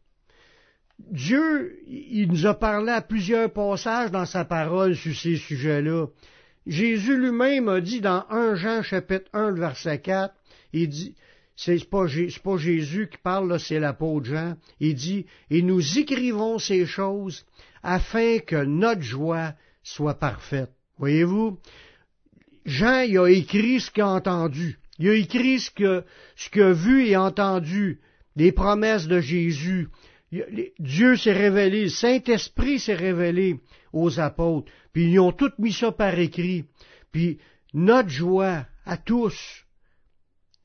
Dieu, 1.00 1.79
il 1.88 2.27
nous 2.29 2.45
a 2.45 2.53
parlé 2.53 2.91
à 2.91 3.01
plusieurs 3.01 3.51
passages 3.51 4.12
dans 4.12 4.25
sa 4.25 4.45
parole 4.45 4.95
sur 4.95 5.15
ces 5.15 5.35
sujets-là. 5.35 6.07
Jésus 6.65 7.17
lui-même 7.17 7.67
a 7.67 7.81
dit 7.81 8.00
dans 8.00 8.25
1 8.29 8.55
Jean 8.55 8.81
chapitre 8.83 9.29
1 9.33 9.51
verset 9.51 10.00
4, 10.00 10.33
il 10.71 10.88
dit, 10.88 11.15
c'est 11.55 11.88
pas, 11.89 12.05
pas 12.43 12.57
Jésus 12.57 13.10
qui 13.12 13.17
parle, 13.17 13.60
c'est 13.60 13.79
l'apôtre 13.79 14.25
Jean. 14.25 14.55
Il 14.79 14.95
dit, 14.95 15.25
et 15.50 15.62
nous 15.62 16.00
écrivons 16.00 16.57
ces 16.60 16.86
choses 16.86 17.45
afin 17.83 18.39
que 18.39 18.63
notre 18.63 19.01
joie 19.01 19.53
soit 19.83 20.15
parfaite. 20.15 20.72
Voyez-vous? 20.98 21.60
Jean, 22.65 23.01
il 23.01 23.17
a 23.17 23.27
écrit 23.27 23.80
ce 23.80 23.91
qu'il 23.91 24.04
a 24.04 24.10
entendu. 24.10 24.80
Il 24.99 25.10
a 25.10 25.15
écrit 25.15 25.60
ce 25.60 25.71
que, 25.71 26.04
qu'il 26.51 26.62
a 26.62 26.73
vu 26.73 27.08
et 27.08 27.17
entendu, 27.17 27.99
les 28.36 28.51
promesses 28.51 29.08
de 29.08 29.19
Jésus. 29.19 29.89
Dieu 30.80 31.15
s'est 31.15 31.34
révélé, 31.34 31.84
le 31.84 31.89
Saint-Esprit 31.89 32.80
s'est 32.80 32.95
révélé 32.95 33.60
aux 33.91 34.19
apôtres, 34.19 34.71
puis 34.91 35.12
ils 35.12 35.19
ont 35.19 35.32
tout 35.32 35.51
mis 35.60 35.73
ça 35.73 35.91
par 35.91 36.17
écrit. 36.17 36.65
Puis 37.12 37.38
notre 37.73 38.10
joie 38.10 38.65
à 38.86 38.97
tous, 38.97 39.62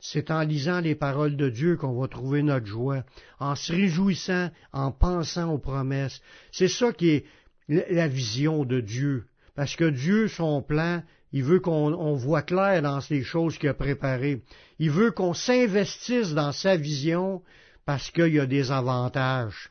c'est 0.01 0.31
en 0.31 0.43
lisant 0.43 0.81
les 0.81 0.95
paroles 0.95 1.37
de 1.37 1.49
Dieu 1.49 1.77
qu'on 1.77 1.99
va 1.99 2.09
trouver 2.09 2.43
notre 2.43 2.67
joie, 2.67 3.05
en 3.41 3.55
se 3.55 3.73
réjouissant, 3.73 4.51
en 4.73 4.93
pensant 4.93 5.53
aux 5.53 5.59
promesses. 5.59 6.21
C'est 6.53 6.69
ça 6.69 6.93
qui 6.93 7.11
est 7.11 7.25
la 7.69 8.09
vision 8.09 8.65
de 8.65 8.81
Dieu. 8.81 9.27
Parce 9.55 9.77
que 9.77 9.91
Dieu, 9.91 10.29
son 10.29 10.63
plan, 10.63 11.03
il 11.33 11.43
veut 11.43 11.61
qu'on 11.61 12.15
voit 12.15 12.43
clair 12.43 12.81
dans 12.81 13.01
les 13.11 13.23
choses 13.23 13.59
qu'il 13.59 13.69
a 13.69 13.75
préparées. 13.75 14.43
Il 14.79 14.91
veut 14.91 15.11
qu'on 15.11 15.35
s'investisse 15.35 16.33
dans 16.33 16.53
sa 16.53 16.77
vision 16.77 17.43
parce 17.85 18.11
qu'il 18.11 18.35
y 18.35 18.41
a 18.41 18.47
des 18.47 18.71
avantages. 18.71 19.71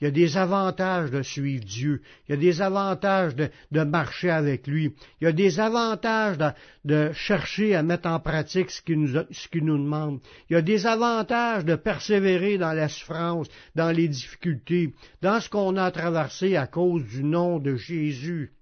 Il 0.00 0.04
y 0.04 0.06
a 0.08 0.12
des 0.12 0.36
avantages 0.36 1.10
de 1.10 1.22
suivre 1.22 1.64
Dieu. 1.64 2.02
Il 2.28 2.32
y 2.32 2.34
a 2.34 2.40
des 2.40 2.62
avantages 2.62 3.34
de, 3.34 3.82
marcher 3.82 4.30
avec 4.30 4.66
lui. 4.66 4.94
Il 5.20 5.24
y 5.24 5.26
a 5.26 5.32
des 5.32 5.58
avantages 5.58 6.38
de, 6.84 7.10
chercher 7.12 7.74
à 7.74 7.82
mettre 7.82 8.08
en 8.08 8.20
pratique 8.20 8.70
ce 8.70 8.80
qu'il 8.80 9.00
nous, 9.00 9.78
demande. 9.78 10.20
Il 10.48 10.54
y 10.54 10.56
a 10.56 10.62
des 10.62 10.86
avantages 10.86 11.64
de 11.64 11.74
persévérer 11.74 12.58
dans 12.58 12.72
la 12.72 12.88
souffrance, 12.88 13.48
dans 13.74 13.90
les 13.90 14.06
difficultés, 14.06 14.94
dans 15.20 15.40
ce 15.40 15.50
qu'on 15.50 15.76
a 15.76 15.90
traversé 15.90 16.54
à 16.54 16.68
cause 16.68 17.04
du 17.04 17.24
nom 17.24 17.58
de 17.58 17.74
Jésus. 17.74 18.52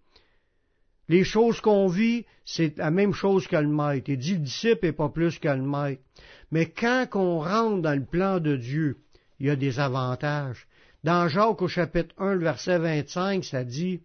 Les 1.08 1.22
choses 1.22 1.60
qu'on 1.60 1.86
vit, 1.86 2.24
c'est 2.44 2.78
la 2.78 2.90
même 2.90 3.12
chose 3.12 3.46
que 3.46 3.56
le 3.56 3.68
maître. 3.68 4.08
Il 4.08 4.18
dit 4.18 4.32
le 4.32 4.38
disciple 4.38 4.86
n'est 4.86 4.92
pas 4.92 5.10
plus 5.10 5.38
que 5.38 5.48
le 5.48 5.62
maître. 5.62 6.02
Mais 6.50 6.66
quand 6.66 7.06
on 7.14 7.40
rentre 7.40 7.82
dans 7.82 7.94
le 7.94 8.04
plan 8.04 8.40
de 8.40 8.56
Dieu, 8.56 8.96
il 9.38 9.46
y 9.46 9.50
a 9.50 9.56
des 9.56 9.78
avantages. 9.78 10.66
Dans 11.06 11.28
Jacques 11.28 11.62
au 11.62 11.68
chapitre 11.68 12.12
1, 12.18 12.34
le 12.34 12.40
verset 12.40 12.78
25, 12.78 13.44
ça 13.44 13.62
dit 13.62 14.00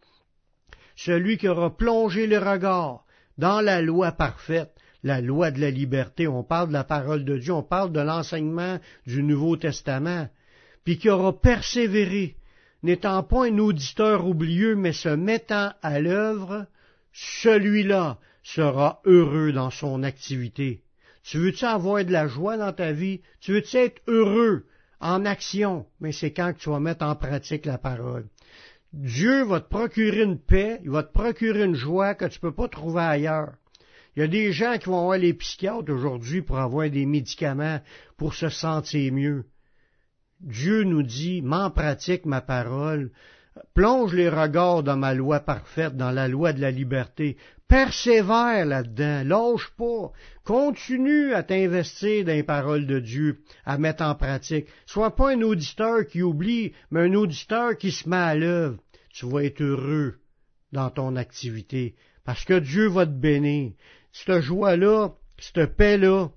Celui 0.95 1.39
qui 1.39 1.47
aura 1.47 1.75
plongé 1.75 2.27
le 2.27 2.37
regard 2.37 3.05
dans 3.39 3.59
la 3.59 3.81
loi 3.81 4.11
parfaite, 4.11 4.69
la 5.01 5.19
loi 5.19 5.49
de 5.49 5.59
la 5.59 5.71
liberté, 5.71 6.27
on 6.27 6.43
parle 6.43 6.67
de 6.67 6.73
la 6.73 6.83
parole 6.83 7.25
de 7.25 7.39
Dieu, 7.39 7.53
on 7.53 7.63
parle 7.63 7.91
de 7.91 8.01
l'enseignement 8.01 8.77
du 9.07 9.23
Nouveau 9.23 9.57
Testament, 9.57 10.29
puis 10.83 10.99
qui 10.99 11.09
aura 11.09 11.33
persévéré, 11.33 12.35
n'étant 12.83 13.23
pas 13.23 13.47
un 13.47 13.57
auditeur 13.57 14.27
oublieux, 14.27 14.75
mais 14.75 14.93
se 14.93 15.09
mettant 15.09 15.71
à 15.81 15.99
l'œuvre, 15.99 16.67
celui-là 17.13 18.19
sera 18.43 19.01
heureux 19.05 19.51
dans 19.51 19.71
son 19.71 20.03
activité. 20.03 20.83
Tu 21.23 21.39
veux-tu 21.39 21.65
avoir 21.65 22.05
de 22.05 22.11
la 22.11 22.27
joie 22.27 22.57
dans 22.57 22.73
ta 22.73 22.91
vie? 22.91 23.21
Tu 23.39 23.53
veux-tu 23.53 23.77
être 23.77 24.03
heureux? 24.05 24.67
En 25.01 25.25
action, 25.25 25.85
mais 25.99 26.11
c'est 26.11 26.31
quand 26.31 26.53
tu 26.57 26.69
vas 26.69 26.79
mettre 26.79 27.05
en 27.05 27.15
pratique 27.15 27.65
la 27.65 27.77
parole. 27.77 28.27
Dieu 28.93 29.43
va 29.43 29.61
te 29.61 29.69
procurer 29.69 30.23
une 30.23 30.39
paix, 30.39 30.79
il 30.83 30.89
va 30.91 31.03
te 31.03 31.13
procurer 31.13 31.63
une 31.63 31.75
joie 31.75 32.13
que 32.13 32.25
tu 32.25 32.37
ne 32.37 32.41
peux 32.41 32.55
pas 32.55 32.67
trouver 32.67 33.01
ailleurs. 33.01 33.53
Il 34.15 34.19
y 34.19 34.23
a 34.23 34.27
des 34.27 34.51
gens 34.51 34.77
qui 34.77 34.87
vont 34.87 35.05
voir 35.05 35.17
les 35.17 35.33
psychiatres 35.33 35.91
aujourd'hui 35.91 36.41
pour 36.41 36.59
avoir 36.59 36.89
des 36.89 37.05
médicaments 37.05 37.79
pour 38.17 38.33
se 38.33 38.49
sentir 38.49 39.13
mieux. 39.13 39.45
Dieu 40.41 40.83
nous 40.83 41.03
dit, 41.03 41.41
m'en 41.41 41.71
pratique 41.71 42.25
ma 42.25 42.41
parole, 42.41 43.11
plonge 43.73 44.13
les 44.13 44.29
regards 44.29 44.83
dans 44.83 44.97
ma 44.97 45.13
loi 45.13 45.39
parfaite, 45.39 45.95
dans 45.95 46.11
la 46.11 46.27
loi 46.27 46.51
de 46.51 46.59
la 46.59 46.71
liberté, 46.71 47.37
persévère 47.71 48.65
là-dedans, 48.65 49.23
lâche 49.23 49.69
pas, 49.77 50.11
continue 50.43 51.33
à 51.33 51.41
t'investir 51.41 52.25
dans 52.25 52.33
les 52.33 52.43
paroles 52.43 52.85
de 52.85 52.99
Dieu, 52.99 53.39
à 53.63 53.77
mettre 53.77 54.03
en 54.03 54.13
pratique. 54.13 54.67
Sois 54.85 55.15
pas 55.15 55.31
un 55.31 55.41
auditeur 55.41 56.05
qui 56.05 56.21
oublie, 56.21 56.73
mais 56.91 56.99
un 56.99 57.13
auditeur 57.13 57.77
qui 57.77 57.91
se 57.91 58.09
met 58.09 58.17
à 58.17 58.35
l'œuvre. 58.35 58.77
Tu 59.13 59.25
vas 59.25 59.45
être 59.45 59.61
heureux 59.61 60.19
dans 60.73 60.89
ton 60.89 61.15
activité, 61.15 61.95
parce 62.25 62.43
que 62.43 62.59
Dieu 62.59 62.89
va 62.89 63.05
te 63.05 63.11
bénir. 63.11 63.71
Cette 64.11 64.41
joie-là, 64.41 65.13
cette 65.39 65.77
paix-là, 65.77 66.29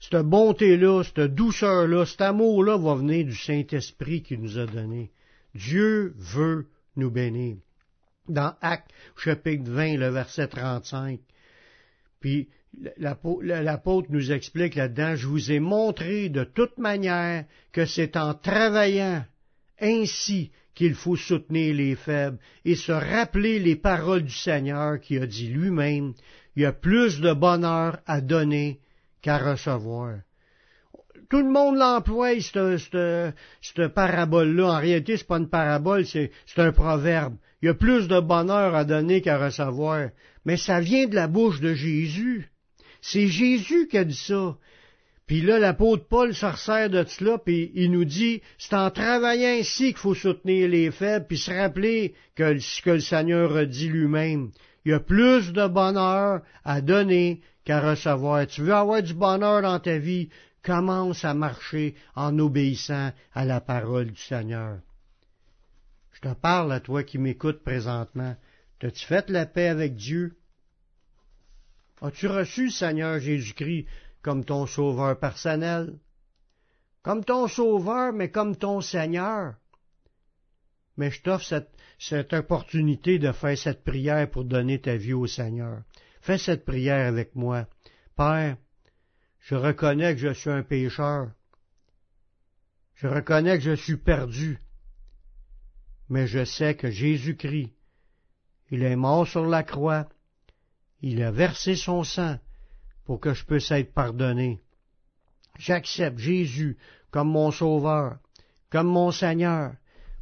cette 0.00 0.22
bonté-là, 0.22 1.02
cette 1.04 1.34
douceur-là, 1.34 2.06
cet 2.06 2.22
amour-là 2.22 2.78
va 2.78 2.94
venir 2.94 3.26
du 3.26 3.36
Saint-Esprit 3.36 4.22
qui 4.22 4.38
nous 4.38 4.56
a 4.56 4.64
donné. 4.64 5.10
Dieu 5.54 6.14
veut 6.16 6.66
nous 6.96 7.10
bénir 7.10 7.58
dans 8.28 8.54
Actes 8.60 8.90
chapitre 9.16 9.70
20, 9.70 9.96
le 9.96 10.08
verset 10.08 10.48
35. 10.48 11.20
Puis 12.20 12.48
l'apôtre 12.98 14.08
nous 14.10 14.32
explique 14.32 14.74
là-dedans, 14.74 15.16
je 15.16 15.26
vous 15.26 15.52
ai 15.52 15.60
montré 15.60 16.28
de 16.28 16.44
toute 16.44 16.78
manière 16.78 17.44
que 17.72 17.86
c'est 17.86 18.16
en 18.16 18.34
travaillant 18.34 19.24
ainsi 19.80 20.50
qu'il 20.74 20.94
faut 20.94 21.16
soutenir 21.16 21.74
les 21.74 21.96
faibles 21.96 22.38
et 22.64 22.76
se 22.76 22.92
rappeler 22.92 23.58
les 23.58 23.76
paroles 23.76 24.22
du 24.22 24.34
Seigneur 24.34 25.00
qui 25.00 25.18
a 25.18 25.26
dit 25.26 25.48
lui-même, 25.48 26.14
il 26.54 26.62
y 26.62 26.66
a 26.66 26.72
plus 26.72 27.20
de 27.20 27.32
bonheur 27.32 27.98
à 28.06 28.20
donner 28.20 28.80
qu'à 29.22 29.38
recevoir. 29.38 30.18
Tout 31.30 31.42
le 31.42 31.50
monde 31.50 31.76
l'emploie, 31.76 32.40
cette, 32.40 33.88
parabole-là. 33.94 34.72
En 34.72 34.80
réalité, 34.80 35.16
c'est 35.16 35.26
pas 35.26 35.38
une 35.38 35.50
parabole, 35.50 36.06
c'est 36.06 36.30
un 36.56 36.72
proverbe. 36.72 37.36
Il 37.60 37.66
y 37.66 37.68
a 37.68 37.74
plus 37.74 38.08
de 38.08 38.20
bonheur 38.20 38.74
à 38.74 38.84
donner 38.84 39.20
qu'à 39.20 39.38
recevoir. 39.38 40.08
Mais 40.44 40.56
ça 40.56 40.80
vient 40.80 41.06
de 41.06 41.14
la 41.14 41.26
bouche 41.26 41.60
de 41.60 41.74
Jésus. 41.74 42.50
C'est 43.02 43.26
Jésus 43.26 43.88
qui 43.88 43.98
a 43.98 44.04
dit 44.04 44.14
ça. 44.14 44.56
Puis 45.26 45.42
là, 45.42 45.58
l'apôtre 45.58 46.06
Paul 46.08 46.34
se 46.34 46.46
resserre 46.46 46.88
de 46.88 47.04
cela, 47.04 47.36
puis 47.36 47.70
il 47.74 47.90
nous 47.90 48.06
dit, 48.06 48.40
c'est 48.56 48.74
en 48.74 48.90
travaillant 48.90 49.60
ainsi 49.60 49.88
qu'il 49.88 49.98
faut 49.98 50.14
soutenir 50.14 50.70
les 50.70 50.90
faibles, 50.90 51.26
puis 51.28 51.36
se 51.36 51.50
rappeler 51.50 52.14
que 52.34 52.58
ce 52.58 52.80
que 52.80 52.90
le 52.90 53.00
Seigneur 53.00 53.54
a 53.54 53.66
dit 53.66 53.88
lui-même. 53.88 54.50
Il 54.86 54.92
y 54.92 54.94
a 54.94 55.00
plus 55.00 55.52
de 55.52 55.66
bonheur 55.66 56.40
à 56.64 56.80
donner 56.80 57.42
qu'à 57.66 57.90
recevoir. 57.90 58.46
Tu 58.46 58.62
veux 58.62 58.72
avoir 58.72 59.02
du 59.02 59.12
bonheur 59.12 59.60
dans 59.60 59.78
ta 59.78 59.98
vie, 59.98 60.30
commence 60.68 61.24
à 61.24 61.32
marcher 61.32 61.94
en 62.14 62.38
obéissant 62.38 63.10
à 63.32 63.46
la 63.46 63.62
parole 63.62 64.10
du 64.10 64.20
Seigneur. 64.20 64.80
Je 66.12 66.20
te 66.20 66.34
parle 66.34 66.72
à 66.72 66.80
toi 66.80 67.04
qui 67.04 67.16
m'écoutes 67.16 67.64
présentement. 67.64 68.36
T'as-tu 68.78 69.06
fait 69.06 69.30
la 69.30 69.46
paix 69.46 69.68
avec 69.68 69.94
Dieu? 69.94 70.36
As-tu 72.02 72.26
reçu 72.26 72.66
le 72.66 72.70
Seigneur 72.70 73.18
Jésus-Christ 73.18 73.86
comme 74.20 74.44
ton 74.44 74.66
sauveur 74.66 75.18
personnel? 75.18 75.98
Comme 77.02 77.24
ton 77.24 77.48
sauveur, 77.48 78.12
mais 78.12 78.30
comme 78.30 78.54
ton 78.54 78.82
Seigneur? 78.82 79.54
Mais 80.98 81.10
je 81.10 81.22
t'offre 81.22 81.46
cette, 81.46 81.70
cette 81.98 82.34
opportunité 82.34 83.18
de 83.18 83.32
faire 83.32 83.56
cette 83.56 83.84
prière 83.84 84.30
pour 84.30 84.44
donner 84.44 84.78
ta 84.82 84.96
vie 84.96 85.14
au 85.14 85.26
Seigneur. 85.26 85.82
Fais 86.20 86.36
cette 86.36 86.66
prière 86.66 87.06
avec 87.06 87.34
moi. 87.34 87.66
Père, 88.16 88.58
je 89.48 89.54
reconnais 89.54 90.14
que 90.14 90.20
je 90.20 90.34
suis 90.34 90.50
un 90.50 90.62
pécheur. 90.62 91.30
Je 92.96 93.06
reconnais 93.06 93.56
que 93.56 93.64
je 93.64 93.76
suis 93.76 93.96
perdu. 93.96 94.58
Mais 96.10 96.26
je 96.26 96.44
sais 96.44 96.74
que 96.74 96.90
Jésus-Christ, 96.90 97.72
il 98.70 98.82
est 98.82 98.94
mort 98.94 99.26
sur 99.26 99.46
la 99.46 99.62
croix, 99.62 100.06
il 101.00 101.22
a 101.22 101.30
versé 101.30 101.76
son 101.76 102.04
sang 102.04 102.38
pour 103.06 103.20
que 103.20 103.32
je 103.32 103.46
puisse 103.46 103.70
être 103.70 103.94
pardonné. 103.94 104.60
J'accepte 105.58 106.18
Jésus 106.18 106.76
comme 107.10 107.30
mon 107.30 107.50
sauveur, 107.50 108.18
comme 108.68 108.88
mon 108.88 109.12
Seigneur. 109.12 109.72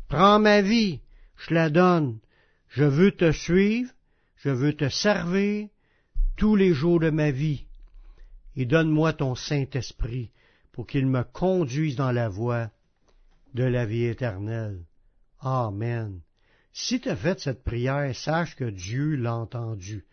Prends 0.07 0.39
ma 0.39 0.63
vie, 0.63 1.01
je 1.37 1.53
la 1.53 1.69
donne. 1.69 2.21
Je 2.69 2.85
veux 2.85 3.11
te 3.11 3.33
suivre, 3.33 3.91
je 4.37 4.51
veux 4.51 4.77
te 4.77 4.89
servir 4.89 5.69
tous 6.37 6.55
les 6.55 6.73
jours 6.73 7.01
de 7.01 7.11
ma 7.11 7.33
vie. 7.33 7.66
Et 8.57 8.65
donne-moi 8.65 9.13
ton 9.13 9.35
Saint-Esprit 9.35 10.31
pour 10.73 10.87
qu'il 10.87 11.07
me 11.07 11.23
conduise 11.23 11.97
dans 11.97 12.13
la 12.13 12.29
voie 12.29 12.71
de 13.55 13.65
la 13.65 13.87
vie 13.87 14.05
éternelle. 14.05 14.85
Amen. 15.41 16.21
Si 16.73 17.01
tu 17.01 17.09
as 17.09 17.17
fait 17.17 17.41
cette 17.41 17.65
prière, 17.65 18.15
sache 18.15 18.57
que 18.57 18.69
Dieu 18.69 19.17
l'a 19.17 19.35
entendu. 19.35 20.05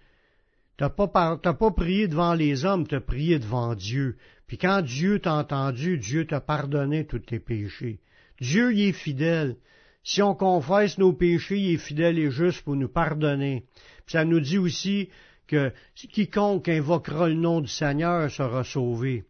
T'as 0.78 0.90
pas, 0.90 1.08
pas 1.08 1.72
prié 1.72 2.08
devant 2.08 2.34
les 2.34 2.66
hommes, 2.66 2.88
t'as 2.88 3.00
prié 3.00 3.40
devant 3.40 3.76
Dieu. 3.76 4.18
Puis 4.48 4.58
quand 4.58 4.82
Dieu 4.82 5.20
t'a 5.20 5.36
entendu, 5.36 5.98
Dieu 5.98 6.26
t'a 6.26 6.42
pardonné 6.42 7.06
tous 7.06 7.20
tes 7.20 7.40
péchés. 7.40 8.00
Dieu 8.40 8.74
y 8.74 8.84
est 8.84 8.94
fidèle. 8.94 9.58
Si 10.04 10.22
on 10.22 10.36
confesse 10.36 10.98
nos 10.98 11.14
péchés, 11.14 11.60
il 11.60 11.74
est 11.76 11.78
fidèle 11.78 12.18
et 12.18 12.32
juste 12.32 12.62
pour 12.64 12.76
nous 12.76 12.90
pardonner. 12.90 13.66
Puis 14.06 14.14
ça 14.14 14.26
nous 14.26 14.40
dit 14.40 14.58
aussi 14.58 15.10
que 15.48 15.72
quiconque 15.96 16.70
invoquera 16.70 17.30
le 17.30 17.36
nom 17.36 17.62
du 17.62 17.68
Seigneur 17.68 18.32
sera 18.32 18.64
sauvé. 18.64 19.26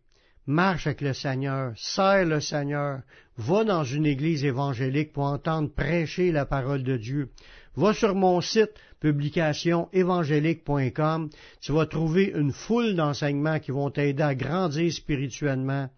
Marche 0.45 0.87
avec 0.87 0.99
le 1.01 1.13
Seigneur, 1.13 1.71
serre 1.77 2.25
le 2.25 2.41
Seigneur, 2.41 2.99
va 3.37 3.63
dans 3.63 3.85
une 3.85 4.05
église 4.05 4.43
évangélique 4.43 5.13
pour 5.13 5.23
entendre 5.23 5.73
prêcher 5.73 6.33
la 6.33 6.45
parole 6.45 6.83
de 6.83 6.97
Dieu. 6.97 7.29
Va 7.75 7.93
sur 7.93 8.13
mon 8.13 8.41
site 8.41 8.73
publicationévangélique.com, 8.99 11.29
tu 11.61 11.71
vas 11.71 11.85
trouver 11.85 12.33
une 12.35 12.51
foule 12.51 12.95
d'enseignements 12.95 13.59
qui 13.59 13.71
vont 13.71 13.89
t'aider 13.89 14.23
à 14.23 14.35
grandir 14.35 14.91
spirituellement, 14.91 15.89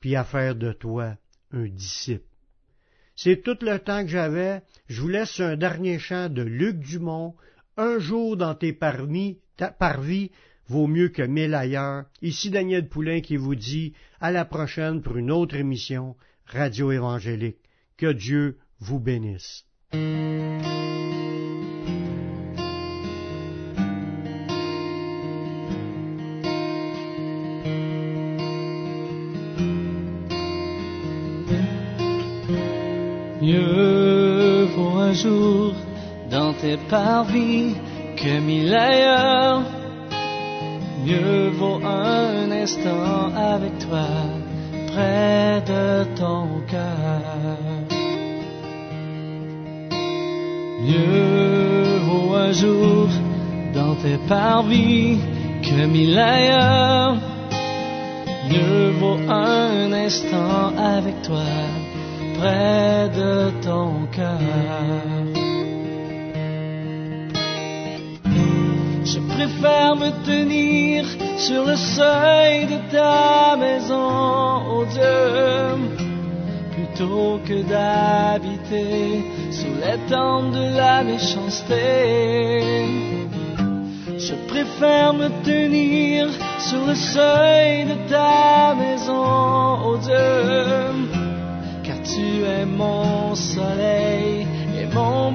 puis 0.00 0.16
à 0.16 0.24
faire 0.24 0.54
de 0.54 0.72
toi 0.72 1.16
un 1.52 1.66
disciple. 1.66 2.24
C'est 3.16 3.42
tout 3.42 3.56
le 3.60 3.78
temps 3.78 4.02
que 4.02 4.10
j'avais. 4.10 4.62
Je 4.88 5.00
vous 5.00 5.08
laisse 5.08 5.38
un 5.40 5.56
dernier 5.56 5.98
chant 5.98 6.28
de 6.28 6.42
Luc 6.42 6.78
Dumont, 6.78 7.34
Un 7.76 7.98
jour 7.98 8.36
dans 8.36 8.54
tes 8.54 8.72
parvis, 8.72 9.38
parvis 9.78 10.30
vaut 10.68 10.86
mieux 10.86 11.08
que 11.08 11.22
mille 11.22 11.54
ailleurs. 11.54 12.04
Ici 12.22 12.50
Daniel 12.50 12.88
Poulain 12.88 13.20
qui 13.20 13.36
vous 13.36 13.54
dit 13.54 13.92
à 14.20 14.30
la 14.30 14.44
prochaine 14.44 15.02
pour 15.02 15.16
une 15.16 15.30
autre 15.30 15.56
émission 15.56 16.16
Radio 16.46 16.92
Évangélique. 16.92 17.58
Que 17.96 18.12
Dieu 18.12 18.58
vous 18.80 18.98
bénisse. 18.98 19.64
Mieux 33.40 34.64
vaut 34.74 34.98
un 34.98 35.12
jour 35.12 35.74
dans 36.30 36.54
tes 36.54 36.78
parvis 36.88 37.74
que 38.16 38.40
mille 38.40 38.74
ailleurs. 38.74 39.62
Mieux 41.04 41.50
vaut 41.50 41.80
un 41.84 42.50
instant 42.50 43.30
avec 43.36 43.78
toi 43.78 44.06
près 44.88 45.62
de 45.66 46.04
ton 46.14 46.46
cœur. 46.70 47.20
Mieux 50.80 51.98
vaut 52.06 52.34
un 52.34 52.52
jour 52.52 53.08
dans 53.74 53.94
tes 53.96 54.18
parvis 54.28 55.18
que 55.62 55.86
mille 55.86 56.18
ailleurs. 56.18 57.16
Mieux 58.50 58.90
vaut 59.00 59.18
un 59.28 59.92
instant 59.92 60.72
avec 60.76 61.22
toi 61.22 61.52
près 62.38 63.08
de 63.20 63.50
ton 63.62 64.06
cœur. 64.12 65.13
Préfère 69.44 69.94
me 69.96 70.10
tenir 70.24 71.04
sur 71.36 71.64
le 71.66 71.76
seuil 71.76 72.66
de 72.66 72.78
ta 72.90 73.56
maison, 73.56 74.62
oh 74.70 74.84
Dieu, 74.90 76.06
plutôt 76.74 77.40
que 77.46 77.62
d'habiter 77.62 79.22
sous 79.50 79.74
les 79.82 79.98
tentes 80.08 80.52
de 80.52 80.76
la 80.76 81.04
méchanceté. 81.04 82.86
Je 84.16 84.34
préfère 84.48 85.12
me 85.12 85.28
tenir 85.42 86.28
sur 86.60 86.86
le 86.86 86.94
seuil 86.94 87.84
de 87.84 87.96
ta 88.08 88.74
maison, 88.74 89.78
oh 89.84 89.96
Dieu, 89.98 90.36
car 91.82 91.96
tu 92.02 92.44
es 92.44 92.64
mon 92.64 93.34
soleil 93.34 94.46
et 94.80 94.86
mon 94.94 95.32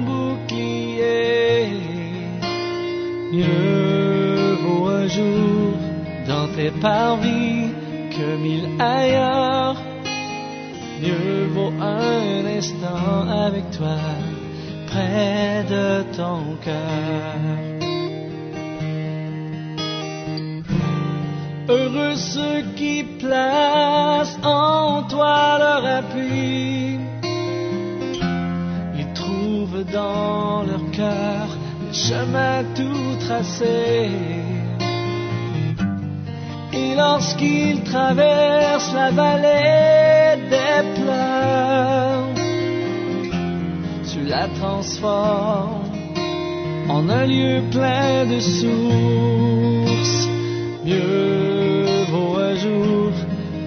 Mieux 3.32 4.56
vaut 4.62 4.88
un 4.88 5.06
jour 5.06 5.78
dans 6.26 6.48
tes 6.56 6.72
parvis 6.72 7.70
que 8.10 8.36
mille 8.42 8.68
ailleurs. 8.80 9.76
Mieux 11.00 11.46
vaut 11.54 11.72
un 11.80 12.44
instant 12.58 13.28
avec 13.46 13.70
toi 13.70 13.98
près 14.88 15.64
de 15.70 16.02
ton 16.16 16.56
cœur. 16.64 17.70
Heureux 21.68 22.16
ceux 22.16 22.62
qui 22.74 23.04
placent 23.20 24.40
en 24.42 25.04
toi 25.04 25.56
leur 25.60 25.86
appui. 25.86 26.98
Ils 28.98 29.12
trouvent 29.14 29.84
dans 29.92 30.64
leur 30.64 30.90
cœur 30.90 31.59
chemin 32.10 32.64
tout 32.74 33.16
tracé. 33.24 34.10
Et 36.72 36.94
lorsqu'ils 36.96 37.82
traversent 37.84 38.94
la 38.94 39.10
vallée 39.12 40.36
des 40.54 40.78
pleurs, 40.96 42.28
tu 44.10 44.20
la 44.34 44.46
transformes 44.60 45.84
en 46.88 47.08
un 47.08 47.26
lieu 47.26 47.62
plein 47.70 48.26
de 48.32 48.40
sources. 48.58 50.28
Mieux 50.84 51.86
vaut 52.10 52.36
un 52.50 52.54
jour 52.64 53.12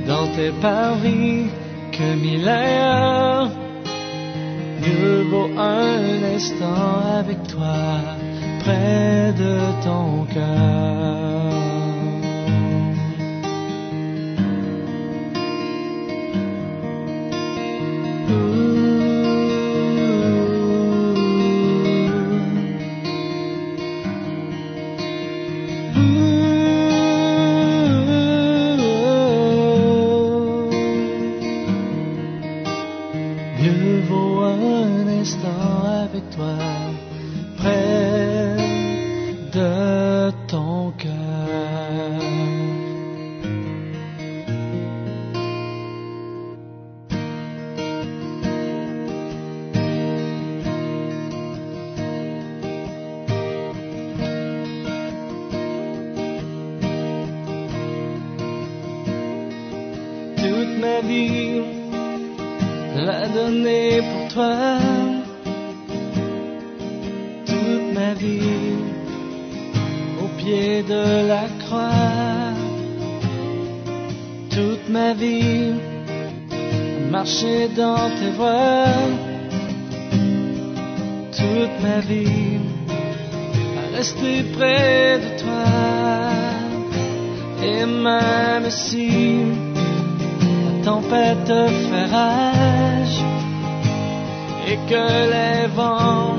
dans 0.05 0.27
tes 0.35 0.51
parvis 0.69 1.45
que 1.95 2.07
mille 2.23 2.49
ailleurs. 2.49 3.49
Mieux 4.85 5.21
vaut 5.31 5.51
un 5.57 6.35
instant 6.35 6.89
avec 7.21 7.39
toi 7.47 8.22
près 8.63 9.33
de 9.33 9.83
ton 9.83 10.25
cœur. 10.33 11.72
Ma 75.03 75.13
vie, 75.13 75.73
marcher 77.11 77.61
dans 77.81 78.07
tes 78.17 78.31
voies. 78.39 79.07
Toute 81.37 81.75
ma 81.87 81.99
vie, 82.09 82.59
à 83.81 83.83
rester 83.97 84.35
près 84.55 85.19
de 85.23 85.29
toi. 85.43 85.71
Et 87.69 87.85
même 87.85 88.67
si 88.69 89.09
la 90.65 90.73
tempête 90.89 91.55
fait 91.87 92.07
rage 92.17 93.19
et 94.69 94.77
que 94.89 95.05
les 95.33 95.67
vents 95.77 96.37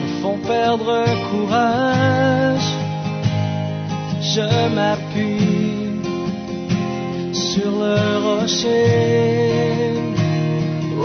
me 0.00 0.08
font 0.20 0.38
perdre 0.54 0.96
courage, 1.30 2.70
je 4.34 4.48
m'appuie 4.76 5.39
rocher. 7.80 9.00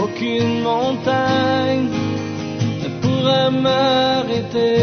Aucune 0.02 0.62
montagne 0.62 1.88
ne 2.82 2.88
pourra 3.00 3.50
m'arrêter. 3.50 4.76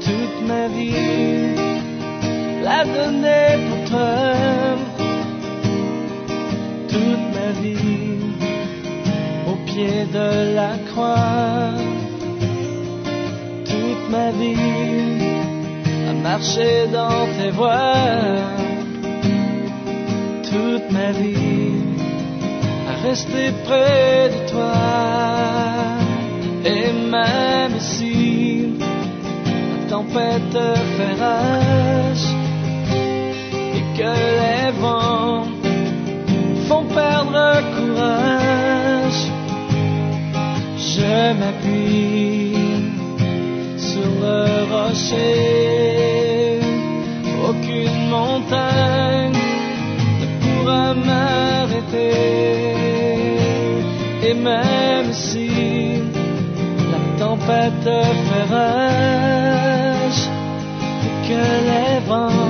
Toute 0.00 0.38
ma 0.46 0.68
vie, 0.68 1.54
la 2.62 2.84
donner 2.84 3.48
pour 3.66 3.80
toi. 3.90 4.14
Toute 6.88 7.26
ma 7.36 7.50
vie, 7.60 8.20
au 9.46 9.54
pied 9.66 10.06
de 10.12 10.28
la 10.54 10.72
croix. 10.90 11.74
Toute 13.64 14.04
ma 14.10 14.30
vie, 14.30 14.56
à 16.08 16.12
marcher 16.12 16.86
dans 16.92 17.26
tes 17.38 17.50
voies. 17.50 18.59
Toute 20.50 20.90
ma 20.90 21.12
vie, 21.12 21.78
à 22.88 23.06
rester 23.06 23.52
près 23.64 24.30
de 24.34 24.50
toi. 24.50 24.72
Et 26.64 26.92
même 27.08 27.78
si 27.78 28.74
la 29.70 29.88
tempête 29.88 30.62
fait 30.96 31.18
et 33.76 33.84
que 33.96 34.12
les 34.40 34.70
vents 34.80 35.44
font 36.66 36.84
perdre 36.84 37.62
courage, 37.76 39.22
je 40.76 41.32
m'appuie 41.38 42.54
sur 43.78 44.10
le 44.20 44.64
rocher. 44.72 45.99
Même 54.42 55.12
si 55.12 55.48
la 56.90 57.00
tempête 57.18 57.90
fait 58.26 58.54
rage 58.54 60.22
et 61.06 61.28
que 61.28 61.42
les 61.68 62.00
vents 62.08 62.49